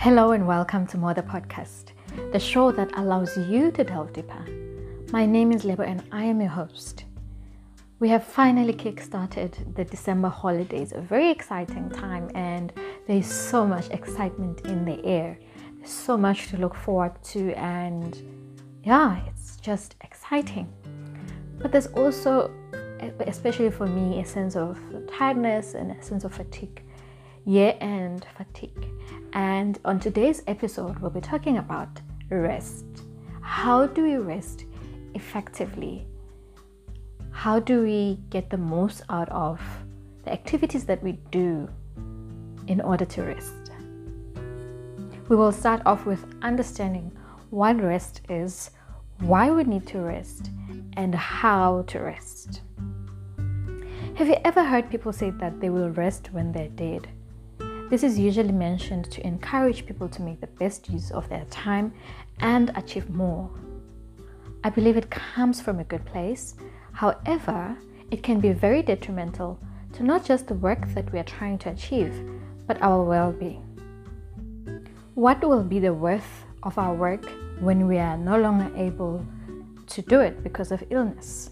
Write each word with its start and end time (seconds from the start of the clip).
Hello 0.00 0.30
and 0.30 0.46
welcome 0.46 0.86
to 0.86 0.96
Mother 0.96 1.22
Podcast, 1.22 1.86
the 2.30 2.38
show 2.38 2.70
that 2.70 2.96
allows 2.96 3.36
you 3.36 3.72
to 3.72 3.82
delve 3.82 4.12
deeper. 4.12 4.46
My 5.10 5.26
name 5.26 5.50
is 5.50 5.64
Lebo 5.64 5.82
and 5.82 6.04
I 6.12 6.22
am 6.22 6.40
your 6.40 6.50
host. 6.50 7.04
We 7.98 8.08
have 8.10 8.22
finally 8.22 8.72
kick-started 8.72 9.74
the 9.74 9.84
December 9.84 10.28
holidays, 10.28 10.92
a 10.92 11.00
very 11.00 11.28
exciting 11.28 11.90
time, 11.90 12.30
and 12.36 12.72
there 13.08 13.16
is 13.16 13.26
so 13.26 13.66
much 13.66 13.90
excitement 13.90 14.60
in 14.66 14.84
the 14.84 15.04
air. 15.04 15.36
There's 15.78 15.90
so 15.90 16.16
much 16.16 16.46
to 16.50 16.58
look 16.58 16.76
forward 16.76 17.20
to, 17.32 17.52
and 17.58 18.16
yeah, 18.84 19.20
it's 19.26 19.56
just 19.56 19.96
exciting. 20.02 20.72
But 21.58 21.72
there's 21.72 21.88
also, 21.88 22.52
especially 23.26 23.72
for 23.72 23.88
me, 23.88 24.20
a 24.20 24.24
sense 24.24 24.54
of 24.54 24.78
tiredness 25.10 25.74
and 25.74 25.90
a 25.90 26.00
sense 26.04 26.22
of 26.22 26.32
fatigue, 26.32 26.84
year 27.44 27.76
end 27.80 28.26
fatigue. 28.36 28.86
And 29.32 29.78
on 29.84 30.00
today's 30.00 30.42
episode, 30.46 30.98
we'll 30.98 31.10
be 31.10 31.20
talking 31.20 31.58
about 31.58 32.00
rest. 32.30 32.84
How 33.42 33.86
do 33.86 34.02
we 34.02 34.16
rest 34.16 34.64
effectively? 35.14 36.06
How 37.30 37.60
do 37.60 37.82
we 37.82 38.18
get 38.30 38.50
the 38.50 38.58
most 38.58 39.02
out 39.10 39.28
of 39.28 39.60
the 40.24 40.32
activities 40.32 40.84
that 40.84 41.02
we 41.02 41.12
do 41.30 41.68
in 42.66 42.80
order 42.80 43.04
to 43.04 43.22
rest? 43.22 43.72
We 45.28 45.36
will 45.36 45.52
start 45.52 45.82
off 45.84 46.06
with 46.06 46.24
understanding 46.42 47.12
what 47.50 47.80
rest 47.82 48.22
is, 48.28 48.70
why 49.20 49.50
we 49.50 49.64
need 49.64 49.86
to 49.88 50.00
rest, 50.00 50.50
and 50.96 51.14
how 51.14 51.82
to 51.88 52.00
rest. 52.00 52.62
Have 54.14 54.26
you 54.26 54.36
ever 54.44 54.64
heard 54.64 54.90
people 54.90 55.12
say 55.12 55.30
that 55.30 55.60
they 55.60 55.70
will 55.70 55.90
rest 55.90 56.30
when 56.32 56.50
they're 56.50 56.68
dead? 56.68 57.08
This 57.90 58.02
is 58.02 58.18
usually 58.18 58.52
mentioned 58.52 59.10
to 59.12 59.26
encourage 59.26 59.86
people 59.86 60.10
to 60.10 60.20
make 60.20 60.42
the 60.42 60.46
best 60.46 60.90
use 60.90 61.10
of 61.10 61.26
their 61.30 61.46
time 61.46 61.94
and 62.38 62.70
achieve 62.76 63.08
more. 63.08 63.48
I 64.62 64.68
believe 64.68 64.98
it 64.98 65.08
comes 65.08 65.62
from 65.62 65.78
a 65.78 65.84
good 65.84 66.04
place. 66.04 66.54
However, 66.92 67.74
it 68.10 68.22
can 68.22 68.40
be 68.40 68.52
very 68.52 68.82
detrimental 68.82 69.58
to 69.94 70.02
not 70.02 70.22
just 70.22 70.48
the 70.48 70.54
work 70.54 70.86
that 70.88 71.10
we 71.14 71.18
are 71.18 71.24
trying 71.24 71.56
to 71.60 71.70
achieve, 71.70 72.12
but 72.66 72.76
our 72.82 73.02
well 73.02 73.32
being. 73.32 73.64
What 75.14 75.42
will 75.42 75.64
be 75.64 75.78
the 75.78 75.94
worth 75.94 76.44
of 76.64 76.76
our 76.76 76.94
work 76.94 77.24
when 77.58 77.88
we 77.88 77.96
are 77.96 78.18
no 78.18 78.38
longer 78.38 78.70
able 78.76 79.24
to 79.86 80.02
do 80.02 80.20
it 80.20 80.42
because 80.42 80.72
of 80.72 80.84
illness? 80.90 81.48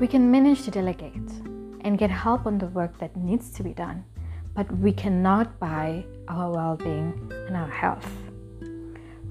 We 0.00 0.06
can 0.06 0.30
manage 0.30 0.62
to 0.62 0.70
delegate 0.70 1.30
and 1.82 1.98
get 1.98 2.10
help 2.10 2.46
on 2.46 2.56
the 2.56 2.68
work 2.68 2.96
that 3.00 3.14
needs 3.18 3.50
to 3.50 3.62
be 3.62 3.74
done 3.74 4.02
but 4.54 4.70
we 4.78 4.92
cannot 4.92 5.58
buy 5.58 6.04
our 6.28 6.50
well 6.50 6.76
being 6.76 7.30
and 7.46 7.56
our 7.56 7.68
health. 7.68 8.08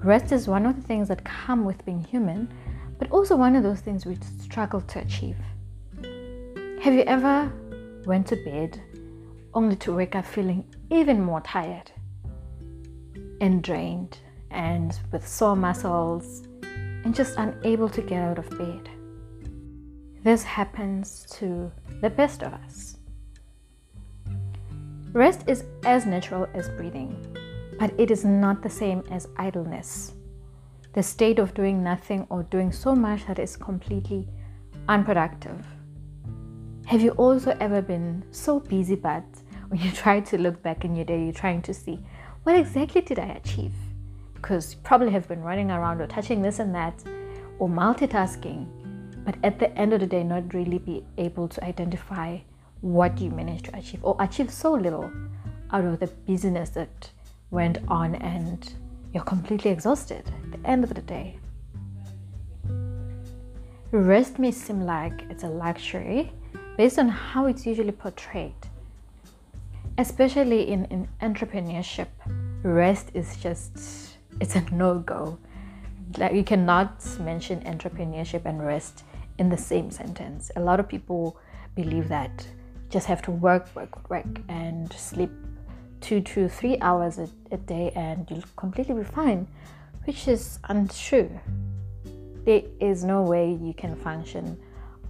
Rest 0.04 0.32
is 0.32 0.46
one 0.46 0.66
of 0.66 0.76
the 0.76 0.82
things 0.82 1.08
that 1.08 1.24
come 1.24 1.64
with 1.64 1.84
being 1.86 2.04
human, 2.04 2.52
but 2.98 3.10
also 3.10 3.36
one 3.36 3.56
of 3.56 3.62
those 3.62 3.80
things 3.80 4.04
we 4.04 4.18
struggle 4.38 4.82
to 4.82 4.98
achieve. 5.00 5.36
Have 6.82 6.92
you 6.92 7.02
ever 7.02 7.50
went 8.04 8.26
to 8.26 8.36
bed 8.36 8.80
only 9.54 9.76
to 9.76 9.94
wake 9.94 10.14
up 10.14 10.26
feeling 10.26 10.64
even 10.90 11.20
more 11.20 11.40
tired 11.40 11.90
and 13.40 13.62
drained 13.62 14.18
and 14.50 14.98
with 15.10 15.26
sore 15.26 15.56
muscles 15.56 16.42
and 16.62 17.14
just 17.14 17.38
unable 17.38 17.88
to 17.88 18.02
get 18.02 18.20
out 18.22 18.38
of 18.38 18.50
bed? 18.50 18.90
This 20.22 20.42
happens 20.42 21.26
to 21.32 21.72
the 22.00 22.10
best 22.10 22.42
of 22.42 22.52
us. 22.52 22.93
Rest 25.14 25.44
is 25.46 25.62
as 25.84 26.06
natural 26.06 26.48
as 26.54 26.68
breathing, 26.70 27.14
but 27.78 27.94
it 28.00 28.10
is 28.10 28.24
not 28.24 28.64
the 28.64 28.68
same 28.68 29.04
as 29.12 29.28
idleness. 29.36 30.12
The 30.92 31.04
state 31.04 31.38
of 31.38 31.54
doing 31.54 31.84
nothing 31.84 32.26
or 32.30 32.42
doing 32.42 32.72
so 32.72 32.96
much 32.96 33.24
that 33.26 33.38
is 33.38 33.56
completely 33.56 34.26
unproductive. 34.88 35.64
Have 36.86 37.00
you 37.00 37.10
also 37.10 37.56
ever 37.60 37.80
been 37.80 38.24
so 38.32 38.58
busy 38.58 38.96
but 38.96 39.22
when 39.68 39.80
you 39.80 39.92
try 39.92 40.18
to 40.18 40.36
look 40.36 40.60
back 40.64 40.84
in 40.84 40.96
your 40.96 41.04
day, 41.04 41.22
you're 41.22 41.32
trying 41.32 41.62
to 41.62 41.72
see 41.72 42.00
what 42.42 42.56
exactly 42.56 43.00
did 43.00 43.20
I 43.20 43.40
achieve? 43.40 43.72
Because 44.34 44.74
you 44.74 44.80
probably 44.82 45.12
have 45.12 45.28
been 45.28 45.42
running 45.42 45.70
around 45.70 46.00
or 46.00 46.08
touching 46.08 46.42
this 46.42 46.58
and 46.58 46.74
that 46.74 47.04
or 47.60 47.68
multitasking, 47.68 48.66
but 49.24 49.36
at 49.44 49.60
the 49.60 49.70
end 49.78 49.92
of 49.92 50.00
the 50.00 50.08
day, 50.08 50.24
not 50.24 50.52
really 50.52 50.78
be 50.78 51.04
able 51.18 51.46
to 51.46 51.62
identify 51.62 52.38
what 52.84 53.18
you 53.18 53.30
managed 53.30 53.64
to 53.64 53.76
achieve 53.78 54.00
or 54.04 54.14
achieve 54.20 54.50
so 54.50 54.74
little 54.74 55.10
out 55.70 55.84
of 55.86 55.98
the 56.00 56.06
business 56.06 56.68
that 56.70 57.10
went 57.50 57.78
on 57.88 58.14
and 58.16 58.74
you're 59.14 59.24
completely 59.24 59.70
exhausted 59.70 60.22
at 60.44 60.52
the 60.52 60.68
end 60.68 60.84
of 60.84 60.92
the 60.92 61.00
day. 61.00 61.38
Rest 63.90 64.38
may 64.38 64.50
seem 64.50 64.82
like 64.82 65.22
it's 65.30 65.44
a 65.44 65.48
luxury 65.48 66.30
based 66.76 66.98
on 66.98 67.08
how 67.08 67.46
it's 67.46 67.64
usually 67.64 67.92
portrayed. 67.92 68.52
Especially 69.96 70.68
in, 70.68 70.84
in 70.86 71.08
entrepreneurship, 71.22 72.08
rest 72.62 73.10
is 73.14 73.36
just 73.38 74.18
it's 74.40 74.56
a 74.56 74.60
no-go. 74.72 75.38
Like 76.18 76.34
you 76.34 76.44
cannot 76.44 77.02
mention 77.18 77.60
entrepreneurship 77.60 78.44
and 78.44 78.62
rest 78.62 79.04
in 79.38 79.48
the 79.48 79.56
same 79.56 79.90
sentence. 79.90 80.50
A 80.56 80.60
lot 80.60 80.80
of 80.80 80.86
people 80.86 81.38
believe 81.74 82.08
that 82.08 82.46
just 82.94 83.06
have 83.08 83.20
to 83.22 83.32
work, 83.32 83.66
work, 83.74 84.08
work, 84.08 84.24
and 84.48 84.92
sleep 84.92 85.32
two 86.00 86.20
to 86.20 86.48
three 86.48 86.78
hours 86.80 87.18
a, 87.18 87.28
a 87.50 87.56
day, 87.56 87.90
and 87.96 88.24
you'll 88.30 88.44
completely 88.54 88.94
be 88.94 89.02
fine, 89.02 89.48
which 90.04 90.28
is 90.28 90.60
untrue. 90.68 91.28
There 92.44 92.62
is 92.78 93.02
no 93.02 93.22
way 93.22 93.50
you 93.50 93.74
can 93.74 93.96
function 93.96 94.56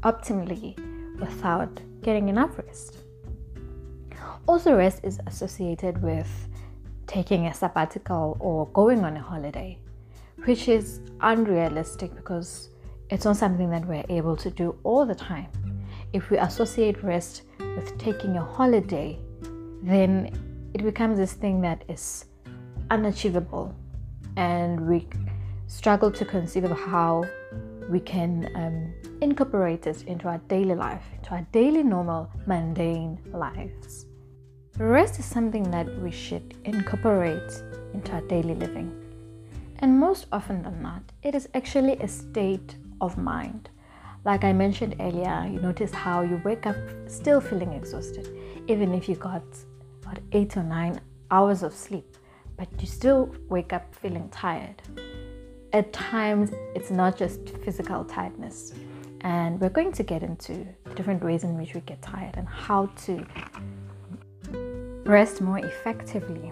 optimally 0.03 0.73
without 1.21 1.79
getting 2.01 2.31
enough 2.31 2.57
rest. 2.57 2.97
Also, 4.49 4.75
rest 4.75 5.01
is 5.03 5.21
associated 5.27 6.03
with 6.03 6.31
taking 7.07 7.49
a 7.49 7.53
sabbatical 7.53 8.39
or 8.41 8.67
going 8.69 9.05
on 9.05 9.15
a 9.19 9.21
holiday, 9.21 9.79
which 10.47 10.69
is 10.69 11.01
unrealistic 11.21 12.15
because 12.17 12.71
it's 13.11 13.27
not 13.27 13.37
something 13.37 13.69
that 13.69 13.85
we're 13.87 14.07
able 14.09 14.37
to 14.37 14.51
do 14.51 14.75
all 14.85 15.05
the 15.05 15.15
time. 15.15 15.49
If 16.15 16.31
we 16.31 16.39
associate 16.39 17.03
rest 17.03 17.43
with 17.77 17.97
taking 17.99 18.37
a 18.37 18.45
holiday, 18.45 19.19
then 19.83 20.31
it 20.75 20.83
becomes 20.83 21.19
this 21.19 21.33
thing 21.33 21.61
that 21.61 21.85
is 21.89 22.27
unachievable 22.91 23.75
and 24.37 24.81
we 24.89 25.07
struggle 25.67 26.11
to 26.11 26.25
conceive 26.25 26.65
of 26.65 26.79
how 26.79 27.25
we 27.89 28.01
can 28.01 28.51
um, 28.55 28.93
incorporate 29.21 29.87
it 29.87 30.03
into 30.05 30.29
our 30.29 30.39
daily 30.49 30.75
life, 30.75 31.03
into 31.17 31.31
our 31.31 31.47
daily, 31.53 31.83
normal, 31.83 32.31
mundane 32.47 33.19
lives. 33.33 34.07
Rest 34.79 35.19
is 35.19 35.25
something 35.25 35.71
that 35.71 35.87
we 36.01 36.11
should 36.11 36.57
incorporate 36.65 37.63
into 37.93 38.13
our 38.13 38.23
daily 38.23 38.55
living. 38.55 39.01
And 39.79 40.01
most 40.01 40.27
often 40.33 40.63
than 40.63 40.83
not, 40.83 41.03
it 41.23 41.35
is 41.35 41.49
actually 41.55 41.97
a 41.99 42.09
state 42.09 42.77
of 43.01 43.17
mind. 43.19 43.71
Like 44.25 44.43
I 44.43 44.55
mentioned 44.55 44.97
earlier, 45.01 45.47
you 45.53 45.61
notice 45.61 45.93
how 45.93 46.23
you 46.23 46.41
wake 46.47 46.65
up 46.65 46.77
still 47.09 47.43
feeling 47.43 47.75
exhausted, 47.75 48.27
even 48.69 48.95
if 48.95 49.07
you 49.07 49.17
got 49.17 49.45
about 50.03 50.19
eight 50.33 50.57
or 50.57 50.63
nine 50.63 50.99
hours 51.31 51.63
of 51.63 51.75
sleep, 51.75 52.17
but 52.57 52.67
you 52.81 52.87
still 52.87 53.35
wake 53.51 53.75
up 53.75 53.95
feeling 53.95 54.31
tired. 54.31 54.81
At 55.75 55.93
times, 55.93 56.53
it's 56.75 56.91
not 56.91 57.19
just 57.19 57.51
physical 57.65 58.03
tiredness, 58.03 58.73
and 59.21 59.61
we're 59.61 59.69
going 59.69 59.93
to 59.93 60.03
get 60.03 60.23
into 60.23 60.67
different 60.95 61.23
ways 61.23 61.45
in 61.45 61.59
which 61.59 61.75
we 61.75 61.83
get 61.83 62.01
tired 62.01 62.35
and 62.39 62.49
how 62.49 62.87
to 63.05 63.27
rest 65.05 65.43
more 65.43 65.59
effectively. 65.59 66.51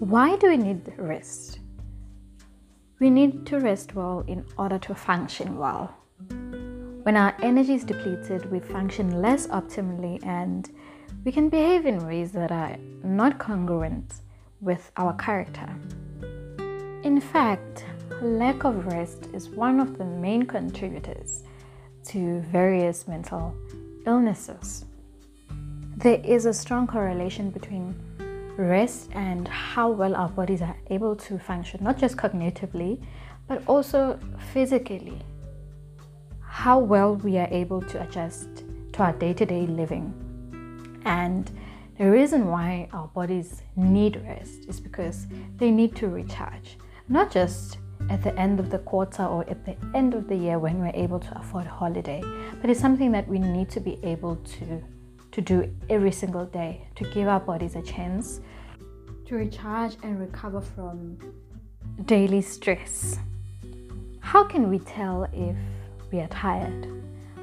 Why 0.00 0.34
do 0.34 0.48
we 0.48 0.56
need 0.56 0.92
rest? 0.96 1.60
We 2.98 3.08
need 3.08 3.46
to 3.46 3.60
rest 3.60 3.94
well 3.94 4.24
in 4.26 4.44
order 4.58 4.78
to 4.78 4.96
function 4.96 5.56
well. 5.56 5.99
When 7.02 7.16
our 7.16 7.34
energy 7.40 7.74
is 7.74 7.84
depleted, 7.84 8.50
we 8.50 8.60
function 8.60 9.22
less 9.22 9.46
optimally 9.46 10.22
and 10.22 10.70
we 11.24 11.32
can 11.32 11.48
behave 11.48 11.86
in 11.86 12.06
ways 12.06 12.30
that 12.32 12.52
are 12.52 12.76
not 13.02 13.38
congruent 13.38 14.16
with 14.60 14.92
our 14.98 15.14
character. 15.14 15.74
In 17.02 17.18
fact, 17.18 17.86
lack 18.20 18.64
of 18.64 18.86
rest 18.86 19.28
is 19.32 19.48
one 19.48 19.80
of 19.80 19.96
the 19.96 20.04
main 20.04 20.42
contributors 20.42 21.42
to 22.08 22.40
various 22.40 23.08
mental 23.08 23.54
illnesses. 24.04 24.84
There 25.96 26.20
is 26.22 26.44
a 26.44 26.52
strong 26.52 26.86
correlation 26.86 27.48
between 27.48 27.94
rest 28.58 29.08
and 29.14 29.48
how 29.48 29.90
well 29.90 30.14
our 30.14 30.28
bodies 30.28 30.60
are 30.60 30.76
able 30.90 31.16
to 31.16 31.38
function, 31.38 31.82
not 31.82 31.96
just 31.96 32.18
cognitively, 32.18 33.02
but 33.48 33.62
also 33.66 34.18
physically 34.52 35.22
how 36.60 36.78
well 36.78 37.16
we 37.16 37.38
are 37.38 37.48
able 37.50 37.80
to 37.80 37.98
adjust 38.02 38.64
to 38.92 39.02
our 39.02 39.14
day 39.14 39.32
to 39.32 39.46
day 39.46 39.66
living. 39.66 40.12
And 41.06 41.50
The 42.00 42.10
reason 42.10 42.48
why 42.48 42.88
our 42.94 43.08
bodies 43.08 43.60
need 43.76 44.22
rest 44.26 44.64
is 44.68 44.80
because 44.80 45.26
they 45.58 45.70
need 45.70 45.94
to 45.96 46.08
recharge, 46.08 46.78
not 47.10 47.30
just 47.30 47.76
at 48.08 48.22
the 48.22 48.34
end 48.38 48.58
of 48.58 48.70
the 48.70 48.78
quarter 48.78 49.22
or 49.22 49.44
at 49.50 49.66
the 49.66 49.76
end 49.94 50.14
of 50.14 50.26
the 50.26 50.34
year 50.34 50.58
when 50.58 50.80
we're 50.80 50.94
able 50.94 51.20
to 51.20 51.38
afford 51.38 51.66
a 51.66 51.68
holiday, 51.68 52.22
but 52.60 52.70
it's 52.70 52.80
something 52.80 53.12
that 53.12 53.28
we 53.28 53.38
need 53.38 53.68
to 53.70 53.80
be 53.80 53.98
able 54.02 54.36
to 54.36 54.82
to 55.32 55.40
do 55.42 55.70
every 55.90 56.10
single 56.10 56.46
day 56.46 56.86
to 56.94 57.04
give 57.12 57.28
our 57.28 57.40
bodies 57.40 57.76
a 57.76 57.82
chance 57.82 58.40
to 59.26 59.34
recharge 59.34 59.96
and 60.02 60.18
recover 60.18 60.60
from 60.60 61.18
daily 62.06 62.40
stress. 62.40 63.18
How 64.20 64.42
can 64.44 64.70
we 64.70 64.78
tell 64.78 65.28
if 65.32 65.56
we 66.12 66.20
are 66.20 66.28
tired? 66.28 66.88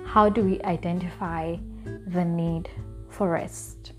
How 0.06 0.30
do 0.30 0.42
we 0.44 0.62
identify 0.64 1.58
the 2.08 2.25
need 2.25 2.69
for 3.10 3.30
rest? 3.30 3.94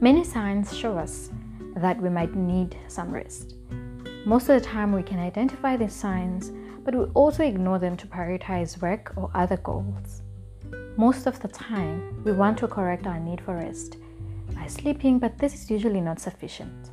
Many 0.00 0.24
signs 0.24 0.76
show 0.76 0.96
us 0.96 1.30
that 1.76 2.00
we 2.00 2.08
might 2.08 2.34
need 2.34 2.76
some 2.88 3.10
rest. 3.10 3.56
Most 4.24 4.48
of 4.48 4.60
the 4.60 4.66
time, 4.66 4.92
we 4.92 5.02
can 5.02 5.18
identify 5.18 5.76
these 5.76 5.94
signs, 5.94 6.52
but 6.84 6.94
we 6.94 7.04
also 7.14 7.42
ignore 7.42 7.78
them 7.78 7.96
to 7.96 8.06
prioritize 8.06 8.80
work 8.80 9.12
or 9.16 9.30
other 9.34 9.56
goals. 9.58 10.22
Most 10.96 11.26
of 11.26 11.40
the 11.40 11.48
time, 11.48 12.22
we 12.24 12.32
want 12.32 12.58
to 12.58 12.68
correct 12.68 13.06
our 13.06 13.20
need 13.20 13.40
for 13.40 13.54
rest 13.54 13.96
by 14.54 14.66
sleeping, 14.66 15.18
but 15.18 15.38
this 15.38 15.54
is 15.54 15.70
usually 15.70 16.00
not 16.00 16.20
sufficient. 16.20 16.90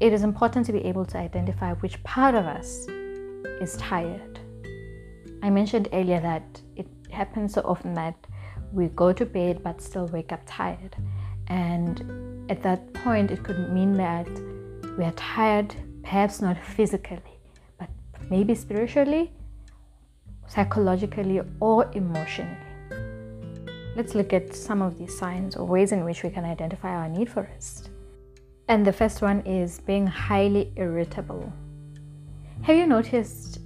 It 0.00 0.12
is 0.12 0.22
important 0.22 0.66
to 0.66 0.72
be 0.72 0.84
able 0.84 1.04
to 1.06 1.18
identify 1.18 1.74
which 1.74 2.02
part 2.02 2.34
of 2.34 2.44
us 2.44 2.86
is 3.60 3.76
tired. 3.76 4.35
I 5.46 5.50
mentioned 5.50 5.88
earlier 5.92 6.18
that 6.18 6.60
it 6.74 6.88
happens 7.08 7.54
so 7.54 7.60
often 7.60 7.94
that 7.94 8.16
we 8.72 8.88
go 8.88 9.12
to 9.12 9.24
bed 9.24 9.62
but 9.62 9.80
still 9.80 10.08
wake 10.08 10.32
up 10.32 10.40
tired. 10.44 10.96
And 11.46 12.50
at 12.50 12.64
that 12.64 12.92
point, 12.94 13.30
it 13.30 13.44
could 13.44 13.72
mean 13.72 13.92
that 13.92 14.28
we 14.98 15.04
are 15.04 15.12
tired, 15.12 15.72
perhaps 16.02 16.40
not 16.40 16.58
physically, 16.58 17.38
but 17.78 17.88
maybe 18.28 18.56
spiritually, 18.56 19.30
psychologically, 20.48 21.40
or 21.60 21.92
emotionally. 21.92 22.56
Let's 23.94 24.16
look 24.16 24.32
at 24.32 24.52
some 24.52 24.82
of 24.82 24.98
these 24.98 25.16
signs 25.16 25.54
or 25.54 25.64
ways 25.64 25.92
in 25.92 26.04
which 26.04 26.24
we 26.24 26.30
can 26.30 26.44
identify 26.44 26.90
our 26.90 27.08
need 27.08 27.30
for 27.30 27.42
rest. 27.42 27.90
And 28.66 28.84
the 28.84 28.92
first 28.92 29.22
one 29.22 29.42
is 29.46 29.78
being 29.78 30.08
highly 30.08 30.72
irritable. 30.74 31.52
Have 32.62 32.74
you 32.74 32.86
noticed 32.88 33.60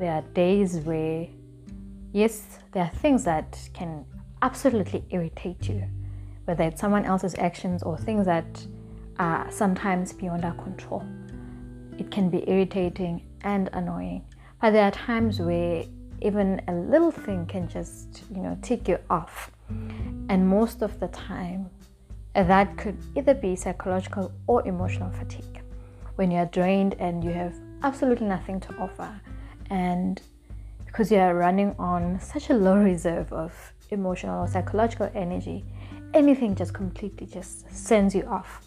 there 0.00 0.12
are 0.12 0.22
days 0.32 0.78
where, 0.78 1.26
yes, 2.12 2.58
there 2.72 2.84
are 2.84 2.96
things 3.00 3.22
that 3.24 3.68
can 3.74 4.06
absolutely 4.40 5.04
irritate 5.10 5.68
you, 5.68 5.84
whether 6.46 6.64
it's 6.64 6.80
someone 6.80 7.04
else's 7.04 7.34
actions 7.34 7.82
or 7.82 7.98
things 7.98 8.24
that 8.24 8.66
are 9.18 9.46
sometimes 9.50 10.14
beyond 10.14 10.42
our 10.46 10.54
control. 10.54 11.04
It 11.98 12.10
can 12.10 12.30
be 12.30 12.48
irritating 12.48 13.26
and 13.42 13.68
annoying. 13.74 14.24
But 14.62 14.70
there 14.70 14.84
are 14.84 14.90
times 14.90 15.38
where 15.38 15.84
even 16.22 16.62
a 16.66 16.72
little 16.72 17.10
thing 17.10 17.44
can 17.44 17.68
just, 17.68 18.22
you 18.34 18.40
know, 18.40 18.56
tick 18.62 18.88
you 18.88 18.98
off. 19.10 19.50
And 20.30 20.48
most 20.48 20.80
of 20.80 20.98
the 20.98 21.08
time, 21.08 21.68
that 22.32 22.74
could 22.78 22.96
either 23.14 23.34
be 23.34 23.54
psychological 23.54 24.32
or 24.46 24.66
emotional 24.66 25.10
fatigue. 25.10 25.60
When 26.16 26.30
you're 26.30 26.46
drained 26.46 26.94
and 26.98 27.22
you 27.22 27.32
have 27.32 27.54
absolutely 27.82 28.28
nothing 28.28 28.60
to 28.60 28.74
offer, 28.76 29.20
and 29.70 30.20
because 30.84 31.10
you're 31.10 31.34
running 31.34 31.74
on 31.78 32.20
such 32.20 32.50
a 32.50 32.54
low 32.54 32.76
reserve 32.76 33.32
of 33.32 33.72
emotional 33.90 34.44
or 34.44 34.48
psychological 34.48 35.10
energy, 35.14 35.64
anything 36.14 36.54
just 36.54 36.74
completely 36.74 37.26
just 37.26 37.70
sends 37.74 38.14
you 38.14 38.24
off. 38.24 38.66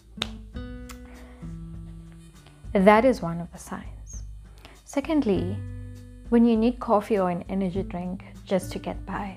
That 2.72 3.04
is 3.04 3.22
one 3.22 3.40
of 3.40 3.52
the 3.52 3.58
signs. 3.58 4.24
Secondly, 4.84 5.56
when 6.30 6.44
you 6.44 6.56
need 6.56 6.80
coffee 6.80 7.18
or 7.18 7.30
an 7.30 7.44
energy 7.48 7.82
drink 7.82 8.24
just 8.46 8.72
to 8.72 8.78
get 8.78 9.04
by. 9.06 9.36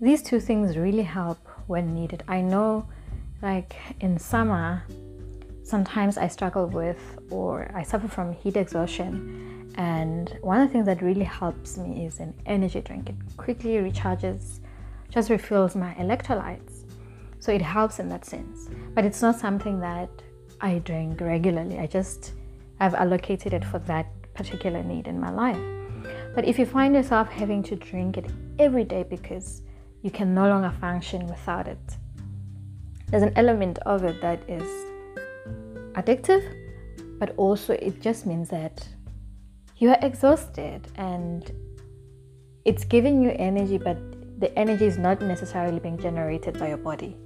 These 0.00 0.22
two 0.22 0.40
things 0.40 0.76
really 0.76 1.02
help 1.02 1.38
when 1.66 1.92
needed. 1.92 2.22
I 2.28 2.40
know, 2.40 2.86
like 3.42 3.76
in 4.00 4.18
summer, 4.18 4.84
sometimes 5.64 6.16
I 6.16 6.28
struggle 6.28 6.66
with 6.66 7.18
or 7.30 7.70
I 7.74 7.82
suffer 7.82 8.08
from 8.08 8.32
heat 8.32 8.56
exhaustion. 8.56 9.57
And 9.78 10.36
one 10.40 10.60
of 10.60 10.68
the 10.68 10.72
things 10.72 10.86
that 10.86 11.00
really 11.00 11.24
helps 11.24 11.78
me 11.78 12.04
is 12.04 12.18
an 12.18 12.34
energy 12.46 12.80
drink. 12.80 13.08
It 13.08 13.14
quickly 13.36 13.74
recharges, 13.76 14.58
just 15.08 15.30
refills 15.30 15.76
my 15.76 15.94
electrolytes. 15.94 16.84
So 17.38 17.52
it 17.52 17.62
helps 17.62 18.00
in 18.00 18.08
that 18.08 18.24
sense. 18.24 18.68
But 18.94 19.04
it's 19.04 19.22
not 19.22 19.38
something 19.38 19.78
that 19.78 20.10
I 20.60 20.80
drink 20.80 21.20
regularly. 21.20 21.78
I 21.78 21.86
just 21.86 22.32
I've 22.80 22.94
allocated 22.94 23.54
it 23.54 23.64
for 23.64 23.78
that 23.80 24.06
particular 24.34 24.82
need 24.82 25.06
in 25.06 25.20
my 25.20 25.30
life. 25.30 25.60
But 26.34 26.44
if 26.44 26.58
you 26.58 26.66
find 26.66 26.94
yourself 26.96 27.28
having 27.28 27.62
to 27.64 27.76
drink 27.76 28.18
it 28.18 28.26
every 28.58 28.84
day 28.84 29.04
because 29.04 29.62
you 30.02 30.10
can 30.10 30.34
no 30.34 30.48
longer 30.48 30.72
function 30.80 31.26
without 31.26 31.68
it. 31.68 31.96
There's 33.06 33.22
an 33.22 33.32
element 33.36 33.78
of 33.86 34.04
it 34.04 34.20
that 34.20 34.40
is 34.48 34.68
addictive, 35.94 36.44
but 37.18 37.34
also 37.36 37.74
it 37.74 38.00
just 38.00 38.26
means 38.26 38.48
that 38.50 38.86
you 39.78 39.90
are 39.90 39.98
exhausted 40.02 40.88
and 40.96 41.50
it's 42.64 42.84
giving 42.84 43.22
you 43.22 43.30
energy, 43.38 43.78
but 43.78 43.96
the 44.40 44.56
energy 44.58 44.86
is 44.86 44.98
not 44.98 45.20
necessarily 45.20 45.78
being 45.78 45.98
generated 45.98 46.58
by 46.58 46.68
your 46.68 46.76
body. 46.76 47.16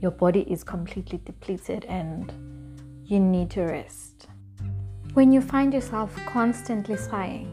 Your 0.00 0.10
body 0.10 0.40
is 0.50 0.64
completely 0.64 1.20
depleted 1.24 1.84
and 1.84 2.32
you 3.04 3.20
need 3.20 3.50
to 3.50 3.62
rest. 3.62 4.26
When 5.14 5.32
you 5.32 5.40
find 5.40 5.72
yourself 5.72 6.14
constantly 6.26 6.96
sighing, 6.96 7.50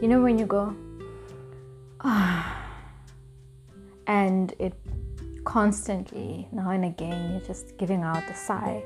you 0.00 0.08
know, 0.08 0.22
when 0.22 0.38
you 0.38 0.46
go, 0.46 0.76
ah 2.00 2.64
and 4.08 4.54
it 4.58 4.74
constantly 5.44 6.48
now 6.52 6.70
and 6.70 6.84
again 6.84 7.30
you're 7.30 7.46
just 7.46 7.76
giving 7.76 8.02
out 8.02 8.22
a 8.28 8.34
sigh 8.34 8.82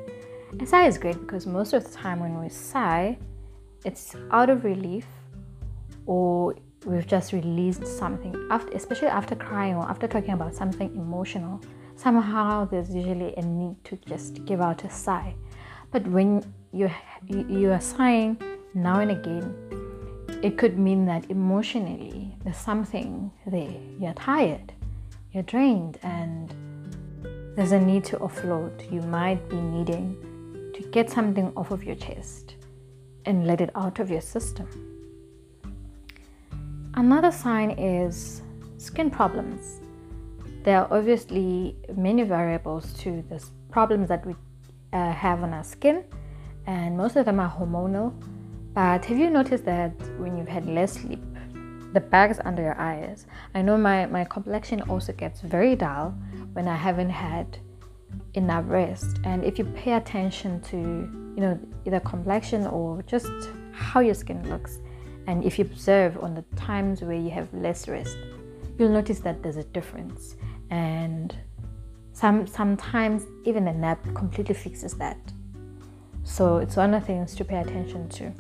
a 0.61 0.67
sigh 0.67 0.87
is 0.87 0.99
great 0.99 1.19
because 1.21 1.47
most 1.47 1.73
of 1.73 1.83
the 1.85 1.91
time 1.91 2.21
when 2.21 2.41
we 2.41 2.49
sigh 2.49 3.17
it's 3.85 4.15
out 4.31 4.51
of 4.51 4.65
relief 4.65 5.07
or 6.07 6.55
we've 6.85 7.07
just 7.07 7.33
released 7.33 7.87
something 7.87 8.35
after 8.51 8.73
especially 8.73 9.09
after 9.09 9.35
crying 9.35 9.75
or 9.75 9.85
after 9.89 10.09
talking 10.09 10.35
about 10.35 10.55
something 10.55 10.95
emotional. 10.95 11.61
Somehow 11.97 12.65
there's 12.65 12.95
usually 12.95 13.35
a 13.37 13.43
need 13.43 13.83
to 13.85 13.97
just 14.09 14.45
give 14.45 14.61
out 14.61 14.85
a 14.85 14.91
sigh. 14.91 15.35
But 15.91 16.07
when 16.07 16.43
you 16.73 16.91
you 17.27 17.71
are 17.71 17.81
sighing 17.81 18.41
now 18.75 19.01
and 19.01 19.11
again 19.11 19.55
it 20.43 20.59
could 20.59 20.79
mean 20.79 21.05
that 21.07 21.31
emotionally 21.31 22.37
there's 22.43 22.57
something 22.57 23.31
there. 23.47 23.75
You're 23.99 24.15
tired 24.15 24.73
you're 25.33 25.43
drained 25.45 25.99
and 26.03 26.55
there's 27.57 27.73
a 27.73 27.81
need 27.81 28.05
to 28.05 28.19
offload. 28.19 28.91
You 28.93 29.01
might 29.03 29.49
be 29.49 29.57
needing 29.57 30.17
to 30.75 30.83
get 30.91 31.11
something 31.11 31.53
off 31.57 31.71
of 31.71 31.85
your 31.85 31.97
chest 31.97 32.57
and 33.25 33.47
let 33.47 33.61
it 33.61 33.71
out 33.75 33.99
of 33.99 34.11
your 34.11 34.21
system. 34.21 34.69
Another 36.95 37.33
sign 37.33 37.71
is 37.71 38.43
skin 38.79 39.11
problems. 39.11 39.81
There 40.65 40.79
are 40.79 40.89
obviously 40.93 41.77
many 41.97 42.23
variables 42.23 42.93
to 42.95 43.23
the 43.29 43.45
problems 43.71 44.09
that 44.09 44.25
we 44.27 44.35
uh, 44.93 45.13
have 45.13 45.43
on 45.43 45.55
our 45.55 45.65
skin, 45.65 46.05
and 46.67 46.97
most 46.97 47.17
of 47.17 47.25
them 47.25 47.41
are 47.41 47.51
hormonal. 47.51 48.13
But 48.75 49.05
have 49.07 49.19
you 49.19 49.31
noticed 49.31 49.65
that 49.65 49.93
when 50.19 50.37
you've 50.37 50.49
had 50.49 50.67
less 50.67 50.93
sleep, 50.93 51.23
the 51.93 52.01
bags 52.01 52.41
under 52.45 52.63
your 52.63 52.79
eyes. 52.81 53.27
I 53.55 53.63
know 53.63 53.77
my, 53.77 54.07
my 54.07 54.25
complexion 54.25 54.83
also 54.83 55.13
gets 55.13 55.41
very 55.41 55.77
dull 55.77 56.15
when 56.55 56.67
I 56.67 56.77
haven't 56.77 57.11
had 57.11 57.59
enough 58.35 58.65
rest. 58.69 59.19
And 59.25 59.45
if 59.45 59.59
you 59.59 59.65
pay 59.65 59.93
attention 59.93 60.61
to, 60.63 60.77
you 60.77 61.41
know, 61.41 61.59
either 61.87 62.01
complexion 62.01 62.67
or 62.67 63.03
just 63.03 63.31
how 63.73 64.01
your 64.01 64.15
skin 64.15 64.49
looks, 64.49 64.79
and 65.27 65.45
if 65.45 65.59
you 65.59 65.65
observe 65.65 66.19
on 66.23 66.35
the 66.35 66.43
times 66.57 67.03
where 67.03 67.17
you 67.17 67.31
have 67.31 67.53
less 67.53 67.89
rest, 67.89 68.17
you'll 68.79 68.91
notice 68.91 69.21
that 69.21 69.43
there's 69.43 69.57
a 69.57 69.65
difference. 69.65 70.37
And 70.71 71.35
some 72.13 72.47
sometimes 72.47 73.25
even 73.45 73.69
a 73.69 73.73
nap 73.73 74.03
completely 74.15 74.55
fixes 74.55 74.95
that. 74.95 75.19
So 76.25 76.59
it's 76.59 76.77
one 76.77 76.95
of 76.95 77.01
the 77.01 77.07
things 77.07 77.35
to 77.37 77.45
pay 77.45 77.57
attention 77.57 78.09
to. 78.11 78.33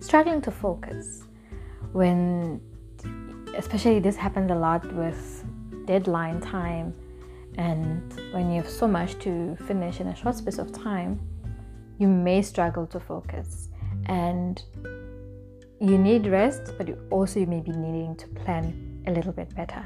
Struggling 0.00 0.40
to 0.42 0.50
focus 0.50 1.24
when 1.92 2.60
especially 3.56 4.00
this 4.00 4.16
happens 4.16 4.50
a 4.50 4.54
lot 4.54 4.90
with 4.94 5.44
deadline 5.86 6.40
time 6.40 6.94
and 7.58 8.20
when 8.32 8.50
you 8.50 8.62
have 8.62 8.70
so 8.70 8.88
much 8.88 9.18
to 9.20 9.56
finish 9.66 10.00
in 10.00 10.08
a 10.08 10.16
short 10.16 10.36
space 10.36 10.58
of 10.58 10.72
time 10.72 11.20
you 11.98 12.08
may 12.08 12.42
struggle 12.42 12.86
to 12.86 12.98
focus. 12.98 13.68
And 14.06 14.62
you 15.80 15.98
need 15.98 16.26
rest 16.26 16.74
but 16.78 16.88
you 16.88 16.98
also 17.10 17.40
you 17.40 17.46
may 17.46 17.60
be 17.60 17.72
needing 17.72 18.16
to 18.16 18.26
plan 18.28 19.02
a 19.06 19.10
little 19.10 19.32
bit 19.32 19.54
better. 19.54 19.84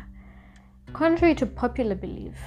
Contrary 0.93 1.35
to 1.35 1.47
popular 1.47 1.95
belief 1.95 2.39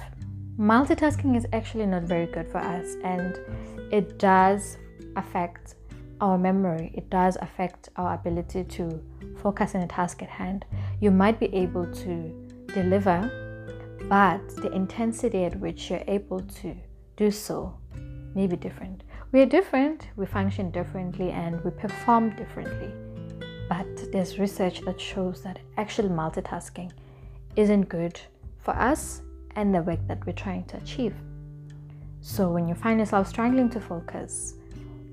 multitasking 0.60 1.36
is 1.36 1.46
actually 1.54 1.86
not 1.86 2.02
very 2.02 2.26
good 2.26 2.46
for 2.46 2.58
us 2.58 2.96
and 3.02 3.38
it 3.90 4.18
does 4.18 4.76
affect 5.16 5.74
our 6.20 6.36
memory, 6.36 6.92
it 6.94 7.08
does 7.08 7.38
affect 7.40 7.88
our 7.96 8.14
ability 8.14 8.64
to 8.64 9.02
focus 9.38 9.74
on 9.74 9.80
a 9.80 9.86
task 9.86 10.22
at 10.22 10.28
hand. 10.28 10.66
You 11.00 11.10
might 11.10 11.40
be 11.40 11.46
able 11.54 11.90
to 11.90 12.48
deliver, 12.74 13.39
but 14.08 14.46
the 14.56 14.72
intensity 14.72 15.44
at 15.44 15.58
which 15.60 15.90
you're 15.90 16.04
able 16.06 16.40
to 16.40 16.76
do 17.16 17.30
so 17.30 17.74
may 18.34 18.46
be 18.46 18.56
different. 18.56 19.04
We 19.32 19.40
are 19.40 19.46
different, 19.46 20.08
we 20.16 20.26
function 20.26 20.70
differently, 20.70 21.30
and 21.30 21.62
we 21.64 21.70
perform 21.70 22.34
differently. 22.36 22.92
But 23.68 24.10
there's 24.12 24.38
research 24.38 24.80
that 24.82 25.00
shows 25.00 25.42
that 25.42 25.60
actual 25.76 26.08
multitasking 26.08 26.90
isn't 27.56 27.88
good 27.88 28.20
for 28.58 28.74
us 28.74 29.22
and 29.56 29.74
the 29.74 29.82
work 29.82 30.00
that 30.08 30.24
we're 30.26 30.32
trying 30.32 30.64
to 30.66 30.76
achieve. 30.78 31.14
So 32.20 32.50
when 32.50 32.68
you 32.68 32.74
find 32.74 33.00
yourself 33.00 33.28
struggling 33.28 33.70
to 33.70 33.80
focus 33.80 34.54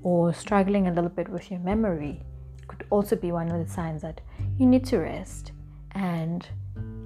or 0.02 0.32
struggling 0.32 0.88
a 0.88 0.92
little 0.92 1.10
bit 1.10 1.28
with 1.28 1.50
your 1.50 1.60
memory, 1.60 2.22
could 2.66 2.86
also 2.90 3.16
be 3.16 3.32
one 3.32 3.50
of 3.50 3.64
the 3.64 3.72
signs 3.72 4.02
that 4.02 4.20
you 4.58 4.66
need 4.66 4.84
to 4.86 4.98
rest 4.98 5.52
and 5.92 6.46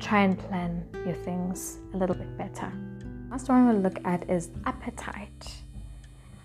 try 0.02 0.22
and 0.22 0.38
plan 0.38 0.84
your 1.06 1.14
things 1.14 1.78
a 1.94 1.96
little 1.96 2.16
bit 2.16 2.36
better. 2.36 2.70
Last 3.30 3.48
one 3.48 3.68
we'll 3.68 3.78
look 3.78 3.98
at 4.04 4.28
is 4.28 4.50
appetite. 4.66 5.54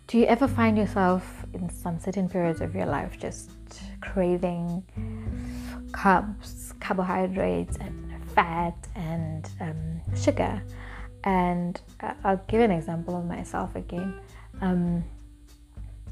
Do 0.06 0.18
you 0.18 0.26
ever 0.26 0.48
find 0.48 0.78
yourself 0.78 1.46
in 1.54 1.70
some 1.70 2.00
certain 2.00 2.30
periods 2.30 2.62
of 2.62 2.74
your 2.74 2.86
life 2.86 3.18
just 3.20 3.52
craving 4.00 4.86
carbs, 5.92 6.80
carbohydrates, 6.80 7.76
and 7.78 8.14
fat 8.34 8.78
and 8.96 9.50
um, 9.60 10.02
sugar? 10.16 10.62
And 11.24 11.82
uh, 12.00 12.14
I'll 12.24 12.42
give 12.48 12.62
an 12.62 12.72
example 12.72 13.18
of 13.18 13.26
myself 13.26 13.76
again. 13.76 14.14
Um, 14.62 15.04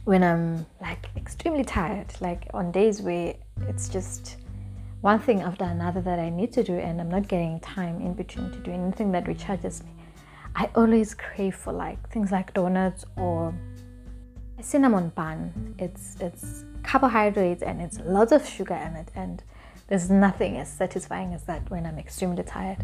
when 0.04 0.24
I'm 0.24 0.66
like 0.82 1.10
extremely 1.16 1.64
tired, 1.64 2.14
like 2.20 2.48
on 2.54 2.72
days 2.72 3.02
where 3.02 3.36
it's 3.62 3.88
just 3.88 4.38
one 5.06 5.20
thing 5.20 5.44
after 5.44 5.66
another 5.66 6.02
that 6.02 6.18
I 6.18 6.32
need 6.32 6.52
to 6.54 6.64
do, 6.64 6.74
and 6.80 7.00
I'm 7.00 7.12
not 7.12 7.28
getting 7.28 7.60
time 7.60 8.02
in 8.02 8.16
between 8.16 8.50
to 8.50 8.58
do 8.58 8.72
anything 8.72 9.12
that 9.12 9.26
recharges 9.26 9.84
me, 9.84 9.92
I 10.56 10.72
always 10.74 11.14
crave 11.14 11.54
for 11.54 11.72
like 11.72 12.10
things 12.10 12.32
like 12.32 12.56
donuts 12.56 13.06
or 13.16 13.54
a 14.58 14.64
cinnamon 14.64 15.10
bun. 15.10 15.76
It's 15.78 16.18
it's 16.20 16.66
carbohydrates 16.82 17.62
and 17.62 17.84
it's 17.84 18.00
lots 18.04 18.32
of 18.32 18.50
sugar 18.50 18.74
in 18.74 18.96
it, 18.96 19.12
and 19.14 19.44
there's 19.88 20.10
nothing 20.10 20.58
as 20.58 20.74
satisfying 20.74 21.36
as 21.36 21.44
that 21.44 21.70
when 21.70 21.86
I'm 21.86 22.00
extremely 22.00 22.42
tired. 22.42 22.84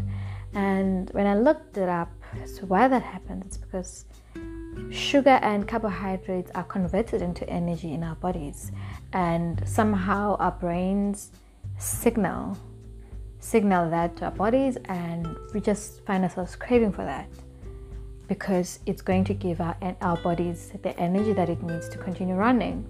And 0.54 1.10
when 1.10 1.26
I 1.26 1.34
looked 1.34 1.76
it 1.76 1.88
up 1.88 2.12
as 2.40 2.56
to 2.58 2.66
why 2.66 2.86
that 2.86 3.02
happens, 3.02 3.46
it's 3.46 3.56
because 3.56 4.04
sugar 4.90 5.40
and 5.42 5.66
carbohydrates 5.66 6.52
are 6.54 6.68
converted 6.76 7.20
into 7.20 7.42
energy 7.50 7.92
in 7.92 8.04
our 8.04 8.14
bodies, 8.14 8.70
and 9.12 9.60
somehow 9.66 10.36
our 10.36 10.52
brains 10.52 11.32
signal 11.82 12.56
signal 13.42 13.90
that 13.90 14.16
to 14.16 14.26
our 14.26 14.30
bodies, 14.30 14.78
and 14.86 15.36
we 15.52 15.60
just 15.60 16.04
find 16.06 16.22
ourselves 16.24 16.56
craving 16.56 16.92
for 16.92 17.04
that 17.04 17.28
because 18.28 18.78
it's 18.86 19.02
going 19.02 19.24
to 19.24 19.34
give 19.34 19.60
our, 19.60 19.76
our 20.00 20.16
bodies 20.18 20.72
the 20.82 20.98
energy 20.98 21.32
that 21.32 21.48
it 21.50 21.62
needs 21.62 21.88
to 21.88 21.98
continue 21.98 22.34
running. 22.34 22.86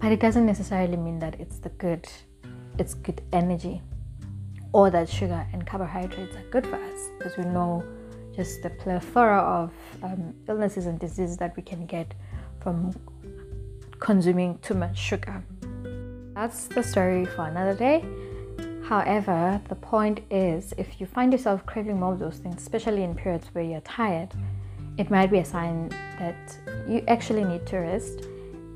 But 0.00 0.12
it 0.12 0.20
doesn't 0.20 0.46
necessarily 0.46 0.96
mean 0.96 1.18
that 1.18 1.38
it's 1.40 1.58
the 1.58 1.68
good, 1.70 2.08
it's 2.78 2.94
good 2.94 3.20
energy 3.32 3.82
or 4.72 4.88
that 4.90 5.08
sugar 5.08 5.46
and 5.52 5.66
carbohydrates 5.66 6.34
are 6.36 6.48
good 6.50 6.66
for 6.66 6.76
us 6.76 7.08
because 7.18 7.36
we 7.36 7.44
know 7.44 7.84
just 8.34 8.62
the 8.62 8.70
plethora 8.70 9.38
of 9.38 9.72
um, 10.02 10.34
illnesses 10.48 10.86
and 10.86 10.98
diseases 10.98 11.36
that 11.36 11.54
we 11.56 11.62
can 11.62 11.84
get 11.86 12.14
from 12.60 12.94
consuming 13.98 14.58
too 14.58 14.74
much 14.74 14.96
sugar. 14.96 15.44
That's 16.34 16.66
the 16.68 16.82
story 16.82 17.26
for 17.26 17.46
another 17.46 17.74
day. 17.74 18.04
However, 18.84 19.60
the 19.68 19.74
point 19.74 20.20
is 20.30 20.72
if 20.78 21.00
you 21.00 21.06
find 21.06 21.32
yourself 21.32 21.64
craving 21.66 22.00
more 22.00 22.12
of 22.12 22.18
those 22.18 22.38
things, 22.38 22.60
especially 22.62 23.02
in 23.02 23.14
periods 23.14 23.48
where 23.52 23.64
you're 23.64 23.80
tired, 23.82 24.34
it 24.98 25.10
might 25.10 25.30
be 25.30 25.38
a 25.38 25.44
sign 25.44 25.88
that 26.18 26.58
you 26.88 27.02
actually 27.08 27.44
need 27.44 27.66
to 27.66 27.78
rest 27.78 28.26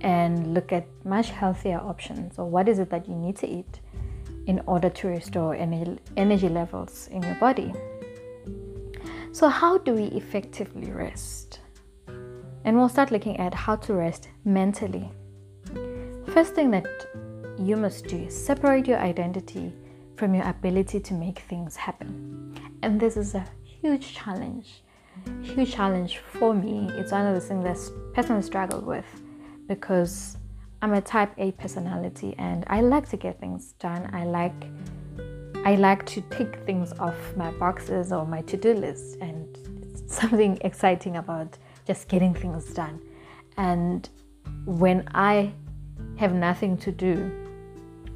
and 0.03 0.55
look 0.55 0.73
at 0.73 0.87
much 1.05 1.31
healthier 1.31 1.79
options 1.79 2.39
or 2.39 2.49
what 2.49 2.69
is 2.69 2.79
it 2.79 2.91
that 2.91 3.09
you 3.09 3.15
need 3.15 3.37
to 3.37 3.49
eat 3.49 3.81
in 4.47 4.63
order 4.67 4.89
to 4.89 5.09
restore 5.09 5.55
energy, 5.55 5.99
energy 6.17 6.49
levels 6.49 7.09
in 7.11 7.23
your 7.23 7.35
body. 7.37 7.73
So, 9.33 9.49
how 9.49 9.79
do 9.79 9.93
we 9.93 10.05
effectively 10.05 10.91
rest? 10.91 11.61
And 12.65 12.77
we'll 12.77 12.89
start 12.89 13.11
looking 13.11 13.39
at 13.39 13.55
how 13.55 13.77
to 13.77 13.95
rest 13.95 14.29
mentally. 14.45 15.11
First 16.29 16.55
thing 16.55 16.71
that 16.71 16.87
you 17.59 17.77
must 17.77 18.07
do 18.07 18.31
separate 18.31 18.87
your 18.87 18.99
identity 18.99 19.73
from 20.17 20.35
your 20.35 20.47
ability 20.47 21.01
to 21.01 21.15
make 21.15 21.41
things 21.41 21.77
happen. 21.77 22.55
And 22.83 23.01
this 23.01 23.17
is 23.17 23.35
a 23.35 23.47
huge 23.65 24.15
challenge. 24.15 24.83
Huge 25.43 25.73
challenge 25.73 26.19
for 26.19 26.55
me. 26.55 26.89
It's 26.93 27.13
one 27.13 27.27
of 27.27 27.35
the 27.35 27.41
things 27.41 27.65
that 27.65 28.15
personally 28.15 28.43
struggled 28.43 28.85
with 28.87 29.07
because 29.67 30.37
I'm 30.83 30.93
a 30.93 31.01
type 31.01 31.33
A 31.39 31.53
personality 31.53 32.35
and 32.39 32.65
I 32.69 32.81
like 32.81 33.09
to 33.11 33.17
get 33.17 33.41
things 33.41 33.73
done. 33.79 34.11
I 34.13 34.25
like 34.25 34.67
I 35.65 35.75
like 35.75 36.07
to 36.07 36.21
tick 36.31 36.61
things 36.65 36.93
off 37.01 37.17
my 37.37 37.51
boxes 37.53 38.13
or 38.13 38.25
my 38.25 38.43
to-do 38.43 38.75
list 38.75 39.17
and 39.21 39.59
it's 39.83 40.15
something 40.21 40.59
exciting 40.61 41.17
about 41.17 41.59
just 41.87 42.09
getting 42.09 42.35
things 42.35 42.67
done. 42.73 43.01
And 43.57 44.09
when 44.65 45.09
I 45.15 45.53
have 46.19 46.33
nothing 46.35 46.77
to 46.79 46.93
do 46.93 47.46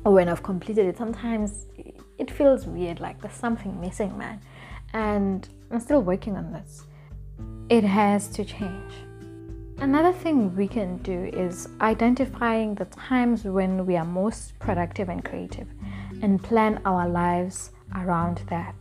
or 0.04 0.12
when 0.12 0.28
I've 0.28 0.42
completed 0.42 0.86
it, 0.86 0.96
sometimes 0.96 1.66
it 2.18 2.30
feels 2.30 2.66
weird, 2.66 3.00
like 3.00 3.20
there's 3.20 3.34
something 3.34 3.80
missing, 3.80 4.16
man. 4.16 4.40
And 4.92 5.48
I'm 5.70 5.80
still 5.80 6.02
working 6.02 6.36
on 6.36 6.52
this. 6.52 6.84
It 7.68 7.84
has 7.84 8.28
to 8.28 8.44
change. 8.44 8.92
Another 9.78 10.12
thing 10.12 10.54
we 10.56 10.68
can 10.68 10.98
do 10.98 11.30
is 11.32 11.68
identifying 11.80 12.74
the 12.74 12.84
times 12.86 13.44
when 13.44 13.86
we 13.86 13.96
are 13.96 14.04
most 14.04 14.58
productive 14.58 15.08
and 15.08 15.24
creative 15.24 15.68
and 16.20 16.42
plan 16.42 16.82
our 16.84 17.08
lives 17.08 17.70
around 17.96 18.42
that. 18.48 18.74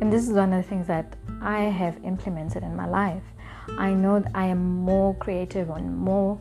And 0.00 0.12
this 0.12 0.28
is 0.28 0.34
one 0.34 0.52
of 0.52 0.62
the 0.62 0.68
things 0.68 0.86
that 0.86 1.16
I 1.42 1.62
have 1.62 1.98
implemented 2.04 2.62
in 2.62 2.76
my 2.76 2.86
life. 2.86 3.24
I 3.78 3.92
know 3.92 4.22
I 4.34 4.46
am 4.46 4.62
more 4.84 5.14
creative 5.16 5.70
and 5.70 5.96
more 5.96 6.38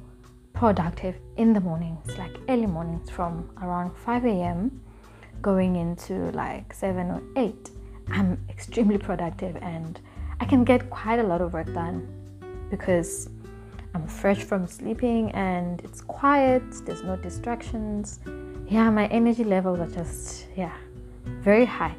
productive 0.56 1.16
in 1.36 1.54
the 1.54 1.60
mornings, 1.60 2.18
like 2.18 2.36
early 2.48 2.66
mornings 2.66 3.10
from 3.10 3.50
around 3.62 3.96
5 3.98 4.26
a.m. 4.26 4.82
going 5.42 5.76
into 5.76 6.32
like 6.32 6.74
7 6.74 7.12
or 7.12 7.22
8. 7.36 7.70
I'm 8.08 8.44
extremely 8.50 8.98
productive 8.98 9.58
and 9.58 10.00
I 10.40 10.46
can 10.46 10.64
get 10.64 10.90
quite 10.90 11.20
a 11.20 11.24
lot 11.24 11.42
of 11.42 11.54
work 11.54 11.74
done 11.74 12.08
because 12.70 13.30
I'm 13.94 14.08
fresh 14.08 14.44
from 14.44 14.66
sleeping 14.68 15.32
and 15.32 15.82
it's 15.82 16.02
quiet, 16.02 16.64
there's 16.86 17.04
no 17.04 17.18
distractions. 17.18 18.20
Yeah, 18.68 18.90
my 18.90 19.08
energy 19.08 19.44
levels 19.44 19.80
are 19.80 19.88
just, 19.88 20.48
yeah, 20.56 20.74
very 21.26 21.66
high. 21.66 21.96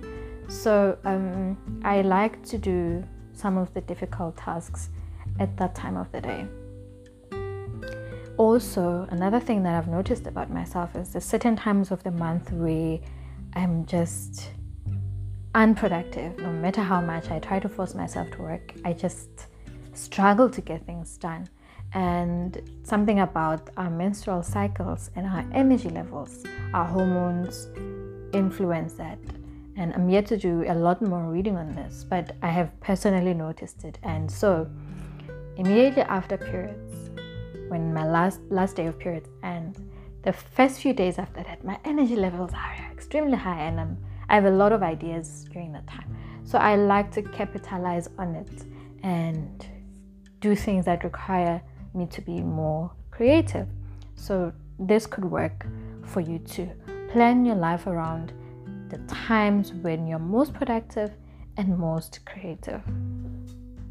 So 0.49 0.97
um, 1.05 1.59
I 1.85 2.01
like 2.03 2.43
to 2.47 2.59
do 2.59 3.05
some 3.35 3.59
of 3.59 3.73
the 3.75 3.83
difficult 3.83 4.37
tasks 4.37 4.89
at 5.41 5.57
that 5.59 5.75
time 5.75 5.97
of 5.97 6.11
the 6.13 6.21
day. 6.21 6.47
Also, 8.39 9.07
another 9.11 9.41
thing 9.41 9.63
that 9.63 9.75
I've 9.75 9.89
noticed 9.89 10.27
about 10.27 10.51
myself 10.51 10.95
is 10.95 11.13
the 11.13 11.21
certain 11.21 11.57
times 11.57 11.91
of 11.91 12.03
the 12.03 12.11
month 12.11 12.53
where 12.53 12.99
I'm 13.55 13.87
just 13.87 14.51
unproductive. 15.55 16.39
No 16.39 16.53
matter 16.53 16.83
how 16.83 17.01
much 17.01 17.31
I 17.31 17.39
try 17.39 17.59
to 17.61 17.69
force 17.69 17.95
myself 17.95 18.31
to 18.33 18.43
work, 18.43 18.75
I 18.85 18.93
just 18.93 19.29
struggle 19.95 20.51
to 20.51 20.61
get 20.61 20.85
things 20.85 21.17
done 21.17 21.49
and 21.95 22.61
something 22.83 23.21
about 23.21 23.71
our 23.79 23.89
menstrual 23.89 24.43
cycles 24.43 25.11
and 25.17 25.27
our 25.27 25.45
energy 25.53 25.89
levels, 25.89 26.45
our 26.75 26.85
hormones 26.85 27.69
influence 28.35 28.93
that. 28.95 29.19
And 29.77 29.95
I'm 29.95 30.09
yet 30.11 30.27
to 30.27 30.37
do 30.37 30.65
a 30.69 30.75
lot 30.75 31.01
more 31.01 31.25
reading 31.25 31.57
on 31.57 31.73
this, 31.73 32.05
but 32.05 32.37
I 32.43 32.49
have 32.49 32.79
personally 32.81 33.35
noticed 33.35 33.85
it. 33.85 33.99
And 34.03 34.31
so, 34.31 34.69
immediately 35.57 36.03
after 36.03 36.37
periods, 36.37 36.86
when 37.69 37.93
my 37.93 38.07
last 38.07 38.41
last 38.51 38.77
day 38.77 38.87
of 38.87 38.99
periods 38.99 39.29
ends, 39.43 39.81
the 40.23 40.33
first 40.33 40.81
few 40.81 40.93
days 40.93 41.19
after 41.19 41.43
that, 41.43 41.65
my 41.65 41.79
energy 41.85 42.17
levels 42.17 42.53
are 42.53 42.93
extremely 42.93 43.37
high, 43.37 43.61
and 43.61 43.81
I'm, 43.81 43.99
I 44.29 44.35
have 44.35 44.45
a 44.45 44.51
lot 44.51 44.73
of 44.73 44.83
ideas 44.83 45.47
during 45.53 45.73
that 45.73 45.87
time. 45.87 46.17
So 46.45 46.59
I 46.59 46.77
like 46.77 47.11
to 47.13 47.23
capitalize 47.23 48.09
on 48.19 48.35
it 48.35 48.65
and 49.03 49.67
do 50.41 50.55
things 50.55 50.85
that 50.85 51.05
require 51.05 51.63
me 51.95 52.07
to 52.07 52.21
be 52.21 52.41
more 52.41 52.91
creative. 53.11 53.69
So, 54.15 54.53
this 54.79 55.07
could 55.07 55.25
work 55.25 55.67
for 56.05 56.21
you 56.21 56.39
to 56.39 56.69
plan 57.11 57.45
your 57.45 57.57
life 57.57 57.87
around 57.87 58.33
the 58.89 58.99
times 59.07 59.73
when 59.73 60.07
you're 60.07 60.19
most 60.19 60.53
productive 60.53 61.11
and 61.57 61.79
most 61.79 62.21
creative. 62.27 62.83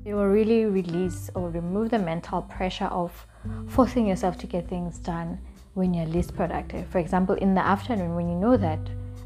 it 0.05 0.13
will 0.13 0.27
really 0.27 0.65
release 0.65 1.31
or 1.33 1.49
remove 1.49 1.89
the 1.89 1.97
mental 1.97 2.41
pressure 2.41 2.85
of 2.85 3.25
forcing 3.67 4.07
yourself 4.07 4.37
to 4.39 4.47
get 4.47 4.67
things 4.67 4.97
done 4.99 5.39
when 5.73 5.93
you're 5.93 6.05
least 6.05 6.35
productive. 6.35 6.87
For 6.87 6.99
example, 6.99 7.35
in 7.35 7.53
the 7.53 7.65
afternoon, 7.65 8.15
when 8.15 8.29
you 8.29 8.35
know 8.35 8.57
that 8.57 8.79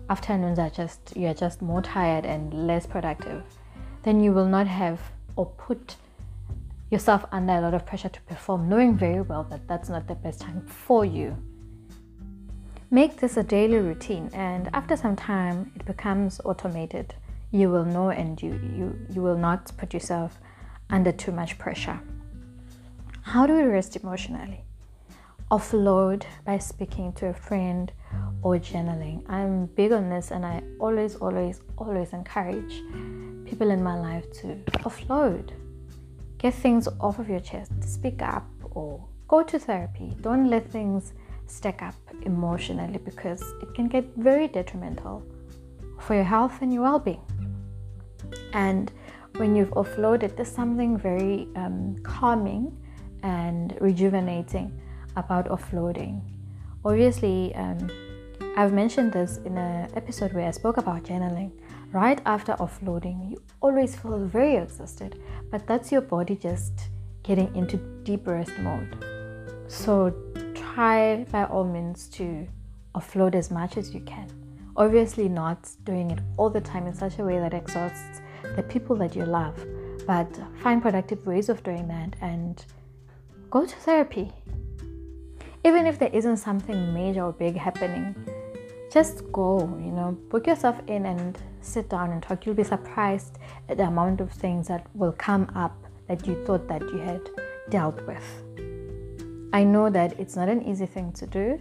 afternoons 0.10 0.58
are 0.60 0.70
just 0.70 1.14
you're 1.16 1.34
just 1.34 1.62
more 1.62 1.82
tired 1.82 2.26
and 2.26 2.68
less 2.68 2.86
productive, 2.86 3.44
then 4.04 4.20
you 4.20 4.34
will 4.34 4.48
not 4.48 4.68
have 4.68 5.00
or 5.36 5.46
put 5.46 5.96
yourself 6.90 7.26
under 7.32 7.54
a 7.54 7.62
lot 7.62 7.74
of 7.74 7.86
pressure 7.86 8.10
to 8.10 8.22
perform, 8.22 8.68
knowing 8.68 8.98
very 8.98 9.22
well 9.22 9.44
that 9.44 9.68
that's 9.68 9.90
not 9.90 10.08
the 10.08 10.16
best 10.16 10.42
time 10.42 10.62
for 10.66 11.06
you. 11.06 11.38
Make 12.92 13.18
this 13.18 13.38
a 13.38 13.44
daily 13.44 13.78
routine, 13.78 14.32
and 14.34 14.70
after 14.74 14.98
some 14.98 15.16
time, 15.16 15.72
it 15.76 15.86
becomes 15.86 16.42
automated. 16.44 17.14
You 17.52 17.70
will 17.70 17.86
know, 17.86 18.10
and 18.10 18.42
you 18.42 18.54
you 18.76 19.00
you 19.12 19.22
will 19.22 19.38
not 19.38 19.72
put 19.78 19.94
yourself 19.94 20.40
under 20.90 21.12
too 21.12 21.32
much 21.32 21.60
pressure. 21.60 22.00
How 23.30 23.46
do 23.46 23.54
we 23.54 23.62
rest 23.62 23.96
emotionally? 23.96 24.64
Offload 25.52 26.24
by 26.48 26.58
speaking 26.58 27.14
to 27.14 27.28
a 27.28 27.34
friend 27.36 27.92
or 28.42 28.56
journaling. 28.56 29.22
I'm 29.30 29.68
big 29.68 29.92
on 29.92 30.10
this, 30.10 30.32
and 30.32 30.44
I 30.44 30.64
always, 30.80 31.16
always, 31.18 31.62
always 31.78 32.12
encourage 32.12 32.82
people 33.46 33.70
in 33.70 33.84
my 33.84 33.96
life 34.00 34.26
to 34.42 34.56
offload 34.80 35.52
get 36.40 36.56
things 36.56 36.88
off 37.00 37.20
of 37.20 37.30
your 37.30 37.40
chest, 37.40 37.72
speak 37.84 38.24
up, 38.24 38.48
or 38.72 39.06
go 39.28 39.44
to 39.44 39.60
therapy. 39.60 40.12
Don't 40.22 40.50
let 40.50 40.68
things 40.68 41.14
stack 41.46 41.84
up 41.84 41.94
emotionally 42.24 42.98
because 42.98 43.44
it 43.62 43.76
can 43.76 43.88
get 43.88 44.06
very 44.18 44.48
detrimental 44.48 45.24
for 46.00 46.16
your 46.16 46.24
health 46.24 46.64
and 46.64 46.74
your 46.74 46.82
well 46.82 46.98
being. 46.98 47.22
And 48.54 48.92
when 49.38 49.56
you've 49.56 49.76
offloaded, 49.82 50.36
there's 50.36 50.52
something 50.52 50.98
very 50.98 51.48
um, 51.56 51.96
calming 52.02 52.76
and 53.24 53.78
rejuvenating 53.82 54.80
about 55.16 55.48
offloading. 55.50 56.22
Obviously, 56.86 57.54
um, 57.56 57.90
I've 58.56 58.74
mentioned 58.74 59.14
this 59.14 59.38
in 59.46 59.58
an 59.58 59.90
episode 59.96 60.34
where 60.34 60.48
I 60.48 60.52
spoke 60.52 60.78
about 60.78 61.04
journaling. 61.04 61.52
Right 61.92 62.22
after 62.26 62.54
offloading, 62.54 63.32
you 63.32 63.42
always 63.62 63.96
feel 63.96 64.20
very 64.26 64.56
exhausted, 64.56 65.22
but 65.50 65.66
that's 65.66 65.92
your 65.92 66.02
body 66.02 66.36
just 66.36 66.90
getting 67.24 67.54
into 67.56 67.78
deep 68.04 68.28
rest 68.28 68.58
mode. 68.60 69.04
So 69.68 70.14
try 70.54 71.26
by 71.32 71.46
all 71.46 71.64
means 71.64 72.08
to 72.10 72.48
offload 72.96 73.36
as 73.36 73.52
much 73.52 73.78
as 73.78 73.94
you 73.94 74.02
can. 74.02 74.28
Obviously, 74.76 75.28
not 75.28 75.70
doing 75.84 76.12
it 76.12 76.20
all 76.38 76.50
the 76.50 76.62
time 76.62 76.88
in 76.88 76.94
such 76.94 77.20
a 77.20 77.24
way 77.24 77.40
that 77.40 77.54
exhausts 77.54 78.22
the 78.56 78.64
people 78.64 78.96
that 78.96 79.16
you 79.16 79.26
love, 79.26 79.66
but 80.08 80.30
find 80.62 80.82
productive 80.82 81.26
ways 81.26 81.50
of 81.50 81.62
doing 81.64 81.88
that 81.88 82.16
and 82.22 82.66
go 83.50 83.66
to 83.66 83.76
therapy. 83.78 84.32
Even 85.66 85.86
if 85.86 86.00
there 86.00 86.10
isn't 86.14 86.38
something 86.38 86.94
major 86.94 87.24
or 87.24 87.34
big 87.34 87.56
happening, 87.58 88.16
just 88.92 89.32
go, 89.32 89.60
you 89.84 89.92
know, 89.92 90.18
book 90.30 90.48
yourself 90.48 90.80
in 90.88 91.06
and 91.06 91.38
sit 91.62 91.90
down 91.90 92.12
and 92.12 92.24
talk. 92.24 92.46
You'll 92.46 92.56
be 92.56 92.64
surprised 92.64 93.38
at 93.68 93.78
the 93.78 93.84
amount 93.84 94.22
of 94.22 94.32
things 94.32 94.68
that 94.68 94.88
will 94.96 95.12
come 95.12 95.52
up 95.56 95.76
that 96.08 96.26
you 96.26 96.44
thought 96.46 96.68
that 96.68 96.82
you 96.82 97.00
had 97.00 97.22
dealt 97.70 98.02
with. 98.08 98.24
I 99.54 99.64
know 99.64 99.90
that 99.90 100.20
it's 100.20 100.36
not 100.36 100.48
an 100.50 100.64
easy 100.64 100.86
thing 100.86 101.12
to 101.14 101.28
do, 101.28 101.60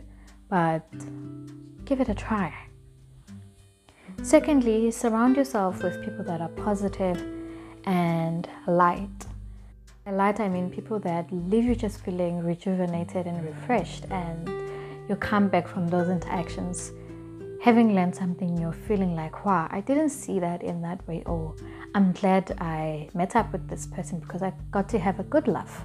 but 0.49 0.87
give 1.85 2.00
it 2.00 2.09
a 2.09 2.14
try. 2.14 2.54
Secondly, 4.23 4.90
surround 4.90 5.37
yourself 5.37 5.83
with 5.83 6.02
people 6.02 6.25
that 6.25 6.40
are 6.40 6.49
positive 6.50 7.23
and 7.85 8.49
light. 8.66 9.27
By 10.09 10.14
light, 10.14 10.40
I 10.40 10.49
mean 10.49 10.71
people 10.71 10.99
mm. 10.99 11.03
that 11.03 11.31
leave 11.31 11.64
you 11.64 11.75
just 11.75 12.03
feeling 12.03 12.42
rejuvenated 12.42 13.27
and 13.27 13.37
mm. 13.37 13.47
refreshed, 13.47 14.07
and 14.11 14.49
you 15.07 15.16
come 15.16 15.49
back 15.49 15.68
from 15.68 15.87
those 15.87 16.09
interactions 16.09 16.92
having 17.61 17.94
learned 17.94 18.16
something 18.16 18.55
new, 18.55 18.73
feeling 18.73 19.14
like, 19.14 19.44
wow, 19.44 19.68
I 19.71 19.83
didn't 19.83 20.09
see 20.09 20.38
that 20.38 20.62
in 20.62 20.81
that 20.81 21.07
way, 21.07 21.23
or 21.27 21.55
I'm 21.94 22.12
glad 22.12 22.57
I 22.59 23.11
met 23.12 23.37
up 23.37 23.53
with 23.53 23.68
this 23.68 23.87
person 23.87 24.21
because 24.21 24.42
I 24.42 24.55
got 24.71 24.88
to 24.90 24.99
have 24.99 25.21
a 25.21 25.25
good 25.25 25.47
laugh. 25.47 25.85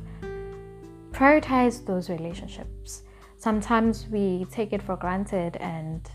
Prioritize 1.12 1.86
those 1.86 2.10
relationships. 2.10 3.04
Sometimes 3.36 4.08
we 4.08 4.46
take 4.50 4.72
it 4.72 4.82
for 4.82 4.96
granted 4.96 5.58
and 5.58 6.10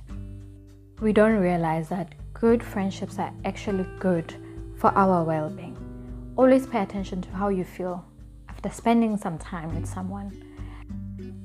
we 1.02 1.12
don't 1.12 1.36
realize 1.36 1.90
that 1.90 2.14
good 2.32 2.62
friendships 2.62 3.18
are 3.18 3.34
actually 3.44 3.86
good 3.98 4.34
for 4.78 4.96
our 4.96 5.24
well 5.24 5.50
being. 5.50 5.87
Always 6.38 6.66
pay 6.66 6.80
attention 6.80 7.20
to 7.22 7.30
how 7.32 7.48
you 7.48 7.64
feel 7.64 8.06
after 8.48 8.70
spending 8.70 9.18
some 9.18 9.36
time 9.38 9.74
with 9.74 9.86
someone 9.86 10.32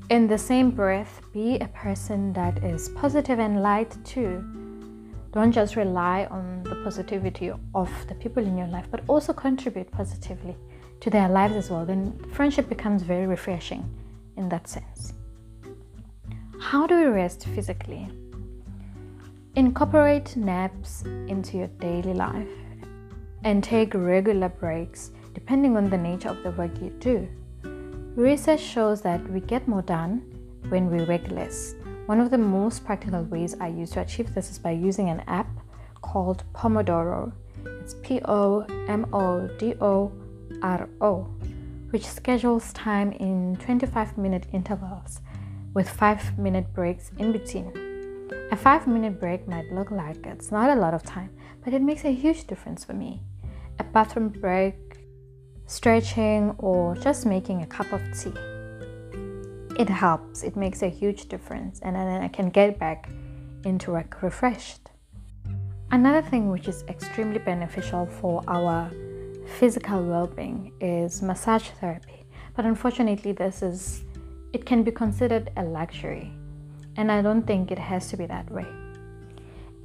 in 0.09 0.27
the 0.27 0.37
same 0.37 0.69
breath, 0.69 1.21
be 1.33 1.57
a 1.57 1.67
person 1.69 2.33
that 2.33 2.63
is 2.63 2.89
positive 2.89 3.39
and 3.39 3.63
light 3.63 3.97
too. 4.05 4.43
Don't 5.31 5.51
just 5.51 5.75
rely 5.75 6.27
on 6.29 6.61
the 6.61 6.75
positivity 6.83 7.51
of 7.73 7.89
the 8.07 8.13
people 8.13 8.45
in 8.45 8.55
your 8.55 8.67
life, 8.67 8.85
but 8.91 9.01
also 9.07 9.33
contribute 9.33 9.89
positively 9.89 10.55
to 10.99 11.09
their 11.09 11.27
lives 11.29 11.55
as 11.55 11.71
well. 11.71 11.83
Then 11.83 12.13
friendship 12.31 12.69
becomes 12.69 13.01
very 13.01 13.25
refreshing 13.25 13.83
in 14.37 14.49
that 14.49 14.67
sense. 14.67 15.13
How 16.59 16.85
do 16.85 16.95
we 16.95 17.05
rest 17.05 17.47
physically? 17.47 18.07
Incorporate 19.55 20.35
naps 20.35 21.01
into 21.27 21.57
your 21.57 21.67
daily 21.79 22.13
life 22.13 22.62
and 23.43 23.63
mm-hmm. 23.63 23.75
take 23.75 23.93
regular 23.93 24.49
breaks 24.49 25.11
depending 25.33 25.75
on 25.77 25.89
the 25.89 25.97
nature 25.97 26.29
of 26.29 26.43
the 26.43 26.51
work 26.51 26.71
you 26.81 26.89
do. 26.99 27.27
Research 28.15 28.61
shows 28.61 29.01
that 29.01 29.27
we 29.29 29.39
get 29.39 29.67
more 29.67 29.81
done 29.81 30.21
when 30.69 30.89
we 30.89 31.03
work 31.03 31.29
less. 31.31 31.75
One 32.05 32.19
of 32.19 32.29
the 32.29 32.37
most 32.37 32.85
practical 32.85 33.23
ways 33.23 33.55
I 33.59 33.67
use 33.67 33.91
to 33.91 34.01
achieve 34.01 34.33
this 34.33 34.51
is 34.51 34.59
by 34.59 34.71
using 34.71 35.09
an 35.09 35.21
app 35.21 35.47
called 36.01 36.43
Pomodoro. 36.53 37.31
It's 37.65 37.95
P 38.03 38.21
O 38.25 38.61
M 38.87 39.07
O 39.13 39.47
D 39.57 39.73
O 39.81 40.11
R 40.61 40.87
O, 41.01 41.23
which 41.89 42.05
schedules 42.05 42.71
time 42.73 43.11
in 43.13 43.57
25 43.57 44.17
minute 44.17 44.45
intervals 44.53 45.21
with 45.73 45.89
5 45.89 46.37
minute 46.37 46.71
breaks 46.73 47.11
in 47.17 47.31
between. 47.31 47.71
A 48.51 48.55
5 48.55 48.87
minute 48.87 49.19
break 49.19 49.47
might 49.47 49.71
look 49.71 49.89
like 49.89 50.25
it's 50.25 50.51
not 50.51 50.69
a 50.69 50.79
lot 50.79 50.93
of 50.93 51.03
time, 51.03 51.31
but 51.63 51.73
it 51.73 51.81
makes 51.81 52.05
a 52.05 52.13
huge 52.13 52.45
difference 52.45 52.85
for 52.85 52.93
me. 52.93 53.21
A 53.83 53.91
bathroom 53.91 54.29
break 54.29 54.75
stretching, 55.65 56.55
or 56.57 56.95
just 56.95 57.25
making 57.25 57.61
a 57.61 57.65
cup 57.65 57.91
of 57.91 58.01
tea. 58.17 58.33
It 59.79 59.89
helps, 59.89 60.43
it 60.43 60.55
makes 60.55 60.83
a 60.83 60.87
huge 60.87 61.27
difference, 61.27 61.79
and 61.81 61.95
then 61.95 62.21
I 62.21 62.27
can 62.27 62.49
get 62.49 62.77
back 62.77 63.09
into 63.65 63.91
work 63.91 64.21
refreshed. 64.21 64.89
Another 65.91 66.21
thing 66.21 66.49
which 66.49 66.67
is 66.67 66.83
extremely 66.87 67.39
beneficial 67.39 68.05
for 68.05 68.43
our 68.47 68.89
physical 69.57 70.03
well 70.03 70.27
being 70.27 70.73
is 70.79 71.21
massage 71.21 71.69
therapy. 71.81 72.25
But 72.55 72.65
unfortunately, 72.65 73.31
this 73.31 73.61
is 73.61 74.03
it 74.53 74.65
can 74.65 74.83
be 74.83 74.91
considered 74.91 75.51
a 75.57 75.63
luxury, 75.63 76.31
and 76.97 77.11
I 77.11 77.21
don't 77.21 77.45
think 77.45 77.71
it 77.71 77.79
has 77.79 78.09
to 78.09 78.17
be 78.17 78.27
that 78.27 78.49
way. 78.51 78.67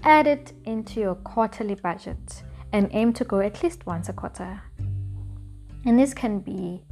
Add 0.02 0.26
it 0.26 0.52
into 0.64 1.00
your 1.00 1.14
quarterly 1.14 1.74
budget 1.74 2.42
and 2.72 2.88
aim 2.92 3.12
to 3.14 3.24
go 3.24 3.40
at 3.40 3.62
least 3.62 3.86
once 3.86 4.08
a 4.08 4.12
quarter. 4.12 4.62
And 5.84 5.98
this 5.98 6.14
can 6.14 6.40
be 6.40 6.82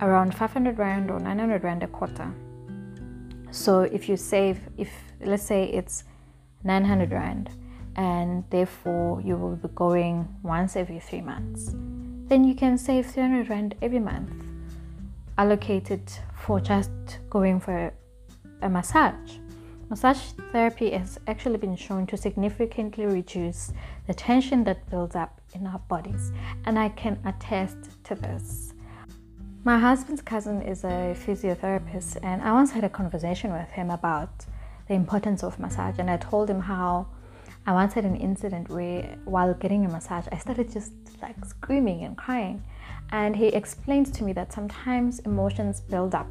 around 0.00 0.34
500 0.34 0.78
rand 0.78 1.10
or 1.10 1.18
900 1.18 1.64
rand 1.64 1.82
a 1.82 1.88
quarter. 1.88 2.32
So 3.50 3.80
if 3.80 4.08
you 4.08 4.16
save 4.16 4.60
if 4.76 4.90
let's 5.20 5.42
say 5.42 5.64
it's 5.64 6.04
900 6.64 7.10
rand 7.10 7.50
and 7.96 8.44
therefore 8.50 9.20
you 9.20 9.36
will 9.36 9.56
be 9.56 9.68
going 9.74 10.28
once 10.42 10.76
every 10.76 11.00
three 11.00 11.20
months 11.20 11.74
then 12.28 12.44
you 12.44 12.54
can 12.54 12.76
save 12.78 13.06
300 13.06 13.48
rand 13.48 13.74
every 13.82 13.98
month 13.98 14.44
allocated 15.38 16.02
for 16.34 16.60
just 16.60 16.90
going 17.30 17.58
for 17.58 17.92
a 18.62 18.68
massage 18.68 19.38
Massage 19.90 20.32
therapy 20.52 20.90
has 20.90 21.18
actually 21.26 21.56
been 21.56 21.74
shown 21.74 22.06
to 22.08 22.16
significantly 22.18 23.06
reduce 23.06 23.72
the 24.06 24.12
tension 24.12 24.62
that 24.64 24.88
builds 24.90 25.16
up 25.16 25.40
in 25.54 25.66
our 25.66 25.78
bodies, 25.78 26.30
and 26.66 26.78
I 26.78 26.90
can 26.90 27.18
attest 27.24 27.76
to 28.04 28.14
this. 28.14 28.74
My 29.64 29.78
husband's 29.78 30.20
cousin 30.20 30.60
is 30.60 30.84
a 30.84 31.16
physiotherapist, 31.16 32.18
and 32.22 32.42
I 32.42 32.52
once 32.52 32.70
had 32.70 32.84
a 32.84 32.90
conversation 32.90 33.50
with 33.50 33.70
him 33.70 33.88
about 33.88 34.44
the 34.88 34.94
importance 34.94 35.42
of 35.42 35.58
massage, 35.58 35.98
and 35.98 36.10
I 36.10 36.18
told 36.18 36.50
him 36.50 36.60
how 36.60 37.06
I 37.66 37.72
once 37.72 37.94
had 37.94 38.04
an 38.04 38.16
incident 38.16 38.68
where, 38.68 39.16
while 39.24 39.54
getting 39.54 39.86
a 39.86 39.88
massage, 39.88 40.26
I 40.30 40.36
started 40.36 40.70
just 40.70 40.92
like 41.22 41.42
screaming 41.46 42.04
and 42.04 42.14
crying. 42.14 42.62
And 43.10 43.34
he 43.34 43.46
explained 43.46 44.12
to 44.14 44.22
me 44.22 44.34
that 44.34 44.52
sometimes 44.52 45.20
emotions 45.20 45.80
build 45.80 46.14
up 46.14 46.28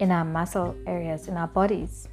in 0.00 0.10
our 0.10 0.24
muscle 0.24 0.74
areas, 0.86 1.28
in 1.28 1.36
our 1.36 1.46
bodies, 1.46 2.08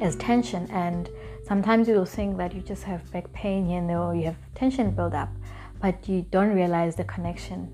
as 0.00 0.16
tension 0.16 0.70
and 0.70 1.08
sometimes 1.46 1.88
you'll 1.88 2.04
think 2.04 2.36
that 2.36 2.54
you 2.54 2.60
just 2.60 2.82
have 2.82 3.10
back 3.12 3.32
pain 3.32 3.68
you 3.68 3.80
know 3.80 4.12
you 4.12 4.24
have 4.24 4.36
tension 4.54 4.90
build 4.90 5.14
up 5.14 5.28
but 5.80 6.08
you 6.08 6.24
don't 6.30 6.54
realize 6.54 6.96
the 6.96 7.04
connection 7.04 7.70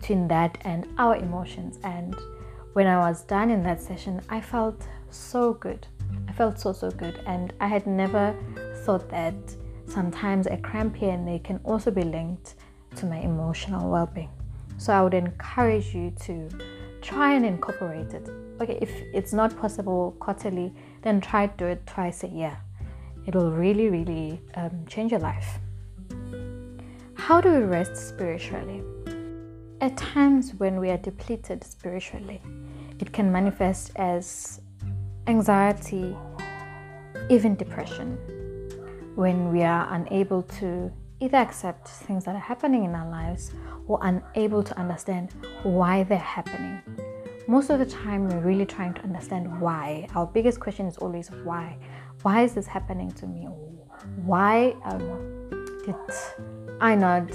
between 0.00 0.28
that 0.28 0.58
and 0.62 0.86
our 0.98 1.16
emotions. 1.16 1.78
And 1.84 2.16
when 2.72 2.86
I 2.86 2.98
was 2.98 3.22
done 3.22 3.50
in 3.50 3.62
that 3.64 3.80
session, 3.80 4.20
I 4.28 4.40
felt 4.40 4.86
so 5.10 5.54
good. 5.54 5.86
I 6.28 6.32
felt 6.32 6.58
so, 6.58 6.72
so 6.72 6.90
good. 6.90 7.20
And 7.26 7.52
I 7.60 7.66
had 7.66 7.86
never 7.86 8.34
thought 8.84 9.08
that 9.10 9.34
sometimes 9.86 10.46
a 10.46 10.56
cramp 10.56 10.96
here 10.96 11.10
and 11.10 11.26
there 11.26 11.38
can 11.38 11.60
also 11.64 11.90
be 11.90 12.02
linked 12.02 12.54
to 12.96 13.06
my 13.06 13.18
emotional 13.18 13.90
well 13.90 14.06
being. 14.06 14.30
So 14.78 14.92
I 14.92 15.02
would 15.02 15.14
encourage 15.14 15.94
you 15.94 16.12
to 16.22 16.48
try 17.02 17.34
and 17.34 17.44
incorporate 17.44 18.14
it. 18.14 18.28
Okay, 18.60 18.78
if 18.80 18.90
it's 19.12 19.32
not 19.32 19.56
possible 19.58 20.16
quarterly, 20.20 20.72
then 21.02 21.20
try 21.20 21.46
to 21.46 21.56
do 21.56 21.66
it 21.66 21.86
twice 21.86 22.24
a 22.24 22.28
year. 22.28 22.58
It 23.26 23.34
will 23.34 23.50
really, 23.50 23.88
really 23.88 24.40
um, 24.54 24.84
change 24.86 25.12
your 25.12 25.20
life. 25.20 25.58
How 27.14 27.40
do 27.40 27.50
we 27.50 27.58
rest 27.58 27.96
spiritually? 27.96 28.82
At 29.80 29.96
times 29.96 30.52
when 30.58 30.80
we 30.80 30.90
are 30.90 30.98
depleted 30.98 31.64
spiritually, 31.64 32.40
it 32.98 33.12
can 33.12 33.30
manifest 33.30 33.92
as 33.96 34.60
anxiety, 35.26 36.16
even 37.28 37.54
depression, 37.54 38.18
when 39.14 39.52
we 39.52 39.62
are 39.62 39.92
unable 39.94 40.42
to 40.42 40.90
either 41.20 41.38
accept 41.38 41.88
things 41.88 42.24
that 42.24 42.34
are 42.34 42.38
happening 42.38 42.84
in 42.84 42.94
our 42.94 43.08
lives 43.10 43.52
or 43.86 43.98
unable 44.02 44.62
to 44.62 44.78
understand 44.78 45.32
why 45.62 46.02
they're 46.02 46.18
happening. 46.18 46.80
Most 47.50 47.68
of 47.68 47.80
the 47.80 47.84
time, 47.84 48.28
we're 48.28 48.38
really 48.38 48.64
trying 48.64 48.94
to 48.94 49.02
understand 49.02 49.60
why. 49.60 50.06
Our 50.14 50.24
biggest 50.24 50.60
question 50.60 50.86
is 50.86 50.96
always 50.98 51.32
why. 51.42 51.76
Why 52.22 52.44
is 52.44 52.54
this 52.54 52.68
happening 52.68 53.10
to 53.14 53.26
me? 53.26 53.42
Why 54.24 54.76
um, 54.84 55.50
did 55.84 55.96
I 56.80 56.94
not 56.94 57.28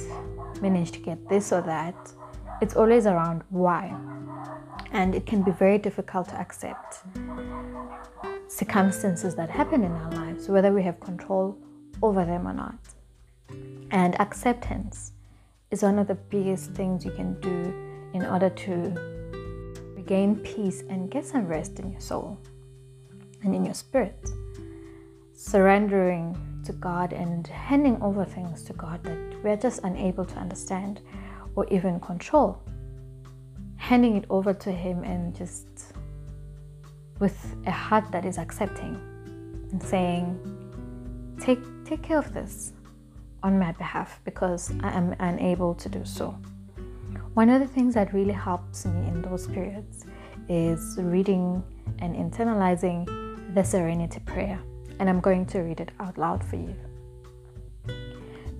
manage 0.62 0.94
to 0.94 1.00
get 1.00 1.28
this 1.28 1.52
or 1.52 1.62
that? 1.64 2.14
It's 2.62 2.78
always 2.78 3.08
around 3.08 3.44
why. 3.50 3.94
And 4.94 5.14
it 5.14 5.26
can 5.26 5.42
be 5.44 5.52
very 5.52 5.78
difficult 5.78 6.30
to 6.30 6.40
accept 6.40 7.00
circumstances 8.48 9.36
that 9.36 9.50
happen 9.50 9.84
in 9.84 9.92
our 9.92 10.12
lives, 10.12 10.48
whether 10.48 10.72
we 10.72 10.82
have 10.84 10.98
control 11.02 11.58
over 12.02 12.24
them 12.24 12.48
or 12.48 12.54
not. 12.54 12.78
And 13.92 14.18
acceptance 14.22 15.12
is 15.72 15.84
one 15.84 16.00
of 16.00 16.08
the 16.08 16.16
biggest 16.16 16.72
things 16.72 17.04
you 17.04 17.12
can 17.12 17.38
do 17.42 17.76
in 18.14 18.26
order 18.26 18.50
to 18.50 19.16
regain 20.06 20.36
peace 20.36 20.84
and 20.88 21.10
get 21.10 21.26
some 21.26 21.48
rest 21.48 21.80
in 21.80 21.92
your 21.92 22.00
soul 22.00 22.38
and 23.42 23.56
in 23.56 23.66
your 23.66 23.74
spirit. 23.74 24.30
Surrendering 25.34 26.38
to 26.64 26.74
God 26.74 27.12
and 27.12 27.48
handing 27.48 28.00
over 28.04 28.24
things 28.24 28.62
to 28.64 28.74
God 28.74 29.04
that 29.04 29.44
we're 29.44 29.58
just 29.58 29.80
unable 29.84 30.24
to 30.24 30.36
understand 30.36 31.02
or 31.56 31.66
even 31.72 32.00
control. 32.00 32.62
Handing 33.78 34.16
it 34.16 34.26
over 34.30 34.54
to 34.54 34.72
Him 34.72 35.04
and 35.04 35.36
just 35.36 35.66
with 37.18 37.56
a 37.66 37.72
heart 37.72 38.12
that 38.12 38.26
is 38.26 38.38
accepting 38.38 39.02
and 39.72 39.82
saying, 39.82 40.40
Take, 41.40 41.64
take 41.84 42.04
care 42.04 42.20
of 42.20 42.32
this 42.32 42.74
on 43.42 43.58
my 43.58 43.72
behalf 43.72 44.22
because 44.24 44.72
I 44.84 44.92
am 44.92 45.16
unable 45.20 45.74
to 45.76 45.90
do 45.90 46.06
so. 46.06 46.38
One 47.36 47.50
of 47.50 47.60
the 47.60 47.68
things 47.68 47.96
that 47.96 48.14
really 48.14 48.32
helps 48.32 48.86
me 48.86 49.10
in 49.10 49.22
those 49.22 49.46
periods 49.46 50.06
is 50.48 50.98
reading 50.98 51.62
and 52.00 52.16
internalizing 52.16 53.54
the 53.54 53.62
Serenity 53.62 54.22
Prayer. 54.22 54.58
And 55.00 55.10
I'm 55.10 55.20
going 55.20 55.46
to 55.48 55.60
read 55.60 55.82
it 55.82 55.92
out 56.00 56.18
loud 56.18 56.42
for 56.42 56.56
you. 56.56 56.74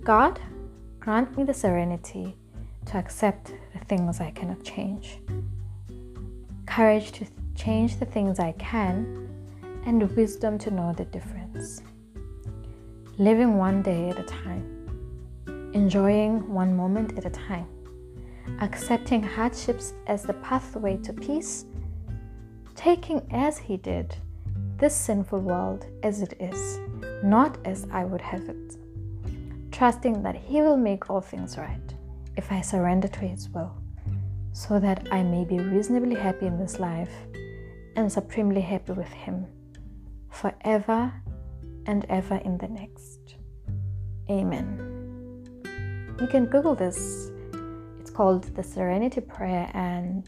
God, 0.04 0.38
grant 1.00 1.34
me 1.38 1.44
the 1.44 1.54
serenity 1.54 2.36
to 2.84 2.98
accept 2.98 3.54
the 3.72 3.82
things 3.86 4.20
I 4.20 4.30
cannot 4.32 4.62
change, 4.62 5.20
courage 6.66 7.12
to 7.12 7.26
change 7.54 7.98
the 7.98 8.04
things 8.04 8.38
I 8.38 8.52
can, 8.52 9.26
and 9.86 10.02
wisdom 10.14 10.58
to 10.58 10.70
know 10.70 10.92
the 10.92 11.06
difference. 11.06 11.80
Living 13.16 13.56
one 13.56 13.80
day 13.80 14.10
at 14.10 14.18
a 14.18 14.24
time 14.24 14.76
enjoying 15.72 16.52
one 16.52 16.74
moment 16.74 17.18
at 17.18 17.26
a 17.26 17.30
time, 17.30 17.66
accepting 18.60 19.22
hardships 19.22 19.92
as 20.06 20.22
the 20.22 20.34
pathway 20.34 20.96
to 20.98 21.12
peace, 21.12 21.64
taking 22.74 23.26
as 23.30 23.58
He 23.58 23.76
did 23.76 24.16
this 24.78 24.94
sinful 24.94 25.40
world 25.40 25.86
as 26.02 26.22
it 26.22 26.34
is, 26.38 26.78
not 27.22 27.58
as 27.64 27.86
I 27.90 28.04
would 28.04 28.20
have 28.20 28.48
it, 28.48 28.76
trusting 29.72 30.22
that 30.22 30.36
He 30.36 30.60
will 30.60 30.76
make 30.76 31.08
all 31.10 31.20
things 31.20 31.56
right 31.56 31.94
if 32.36 32.52
I 32.52 32.60
surrender 32.60 33.08
to 33.08 33.20
His 33.20 33.48
will, 33.48 33.74
so 34.52 34.78
that 34.78 35.08
I 35.10 35.22
may 35.22 35.44
be 35.44 35.58
reasonably 35.58 36.14
happy 36.16 36.46
in 36.46 36.58
this 36.58 36.78
life 36.78 37.12
and 37.96 38.12
supremely 38.12 38.60
happy 38.60 38.92
with 38.92 39.08
Him 39.08 39.46
forever 40.30 41.12
and 41.86 42.04
ever 42.08 42.36
in 42.36 42.58
the 42.58 42.68
next. 42.68 43.36
Amen. 44.28 44.92
You 46.20 46.26
can 46.26 46.46
Google 46.46 46.74
this. 46.74 47.30
Called 48.16 48.44
the 48.56 48.62
Serenity 48.62 49.20
Prayer, 49.20 49.70
and 49.74 50.26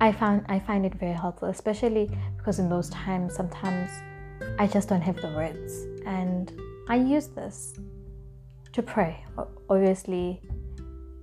I 0.00 0.12
found 0.12 0.46
I 0.48 0.58
find 0.58 0.86
it 0.86 0.94
very 0.94 1.12
helpful, 1.12 1.48
especially 1.48 2.10
because 2.38 2.58
in 2.58 2.70
those 2.70 2.88
times 2.88 3.34
sometimes 3.36 3.90
I 4.58 4.66
just 4.66 4.88
don't 4.88 5.02
have 5.02 5.20
the 5.20 5.28
words, 5.28 5.84
and 6.06 6.50
I 6.88 6.96
use 6.96 7.26
this 7.28 7.78
to 8.72 8.80
pray. 8.80 9.22
Obviously, 9.68 10.40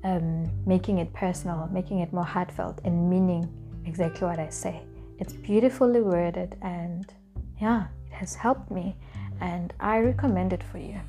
um, 0.04 0.48
making 0.68 1.00
it 1.00 1.12
personal, 1.12 1.68
making 1.74 2.02
it 2.02 2.14
more 2.14 2.24
heartfelt, 2.36 2.80
and 2.84 3.10
meaning 3.10 3.44
exactly 3.88 4.28
what 4.28 4.38
I 4.38 4.50
say. 4.50 4.80
It's 5.18 5.34
beautifully 5.34 6.02
worded, 6.02 6.56
and 6.62 7.12
yeah, 7.60 7.88
it 8.06 8.14
has 8.14 8.36
helped 8.36 8.70
me, 8.70 8.96
and 9.42 9.74
I 9.80 9.98
recommend 10.02 10.54
it 10.54 10.62
for 10.72 10.78
you. 10.78 11.00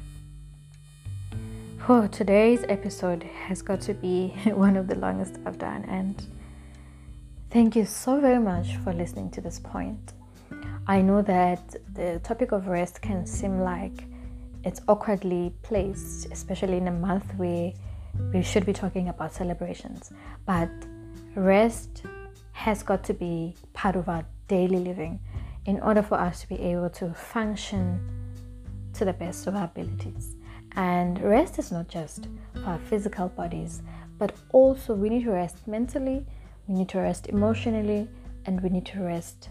Oh, 1.87 2.07
today's 2.07 2.64
episode 2.70 3.25
has 3.25 3.61
got 3.61 3.83
to 3.83 3.92
be 3.92 4.29
one 4.47 4.75
of 4.79 4.87
the 4.87 4.94
longest 4.94 5.38
I've 5.44 5.59
done, 5.59 5.85
and 5.85 6.27
thank 7.51 7.77
you 7.77 7.85
so 7.85 8.23
very 8.23 8.38
much 8.38 8.77
for 8.77 8.94
listening 8.94 9.31
to 9.33 9.42
this 9.42 9.61
point. 9.61 10.14
I 10.87 11.03
know 11.03 11.20
that 11.20 11.77
the 11.92 12.20
topic 12.25 12.53
of 12.53 12.68
rest 12.68 13.03
can 13.03 13.27
seem 13.27 13.61
like 13.61 14.05
it's 14.64 14.81
awkwardly 14.88 15.53
placed, 15.61 16.33
especially 16.33 16.79
in 16.79 16.88
a 16.88 16.90
month 16.90 17.27
where 17.37 17.75
we 18.33 18.42
should 18.42 18.64
be 18.64 18.73
talking 18.73 19.11
about 19.11 19.35
celebrations, 19.35 20.11
but 20.47 20.70
rest 21.35 22.05
has 22.53 22.83
got 22.83 23.05
to 23.05 23.12
be 23.12 23.57
part 23.75 23.94
of 23.94 24.09
our 24.09 24.25
daily 24.49 24.79
living 24.79 25.20
in 25.66 25.81
order 25.81 26.03
for 26.03 26.14
us 26.14 26.40
to 26.40 26.49
be 26.49 26.59
able 26.61 26.88
to 26.88 27.12
function 27.12 28.01
to 28.94 29.05
the 29.05 29.12
best 29.12 29.47
of 29.47 29.55
our 29.55 29.64
abilities. 29.64 30.37
And 30.76 31.20
rest 31.22 31.58
is 31.58 31.70
not 31.70 31.88
just 31.88 32.28
for 32.54 32.64
our 32.64 32.78
physical 32.78 33.28
bodies, 33.28 33.82
but 34.18 34.32
also 34.52 34.94
we 34.94 35.08
need 35.08 35.24
to 35.24 35.30
rest 35.30 35.66
mentally, 35.66 36.26
we 36.66 36.74
need 36.74 36.88
to 36.90 36.98
rest 36.98 37.28
emotionally, 37.28 38.08
and 38.46 38.60
we 38.60 38.68
need 38.68 38.87
to 38.87 39.00
rest 39.00 39.50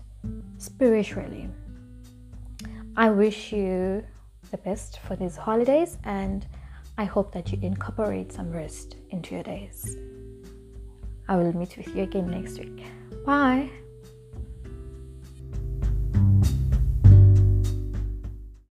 spiritually. 0.58 1.50
I 2.96 3.10
wish 3.10 3.52
you 3.52 4.04
the 4.52 4.58
best 4.58 5.00
for 5.00 5.16
these 5.16 5.36
holidays, 5.36 5.98
and 6.04 6.46
I 6.98 7.06
hope 7.06 7.32
that 7.34 7.52
you 7.52 7.60
incorporate 7.62 8.32
some 8.32 8.52
rest 8.52 8.96
into 9.10 9.36
your 9.36 9.44
days. 9.44 9.98
I 11.28 11.38
will 11.38 11.56
meet 11.56 11.78
with 11.78 11.96
you 11.96 12.04
again 12.04 12.30
next 12.30 12.60
week. 12.60 12.84
Bye. 13.26 13.70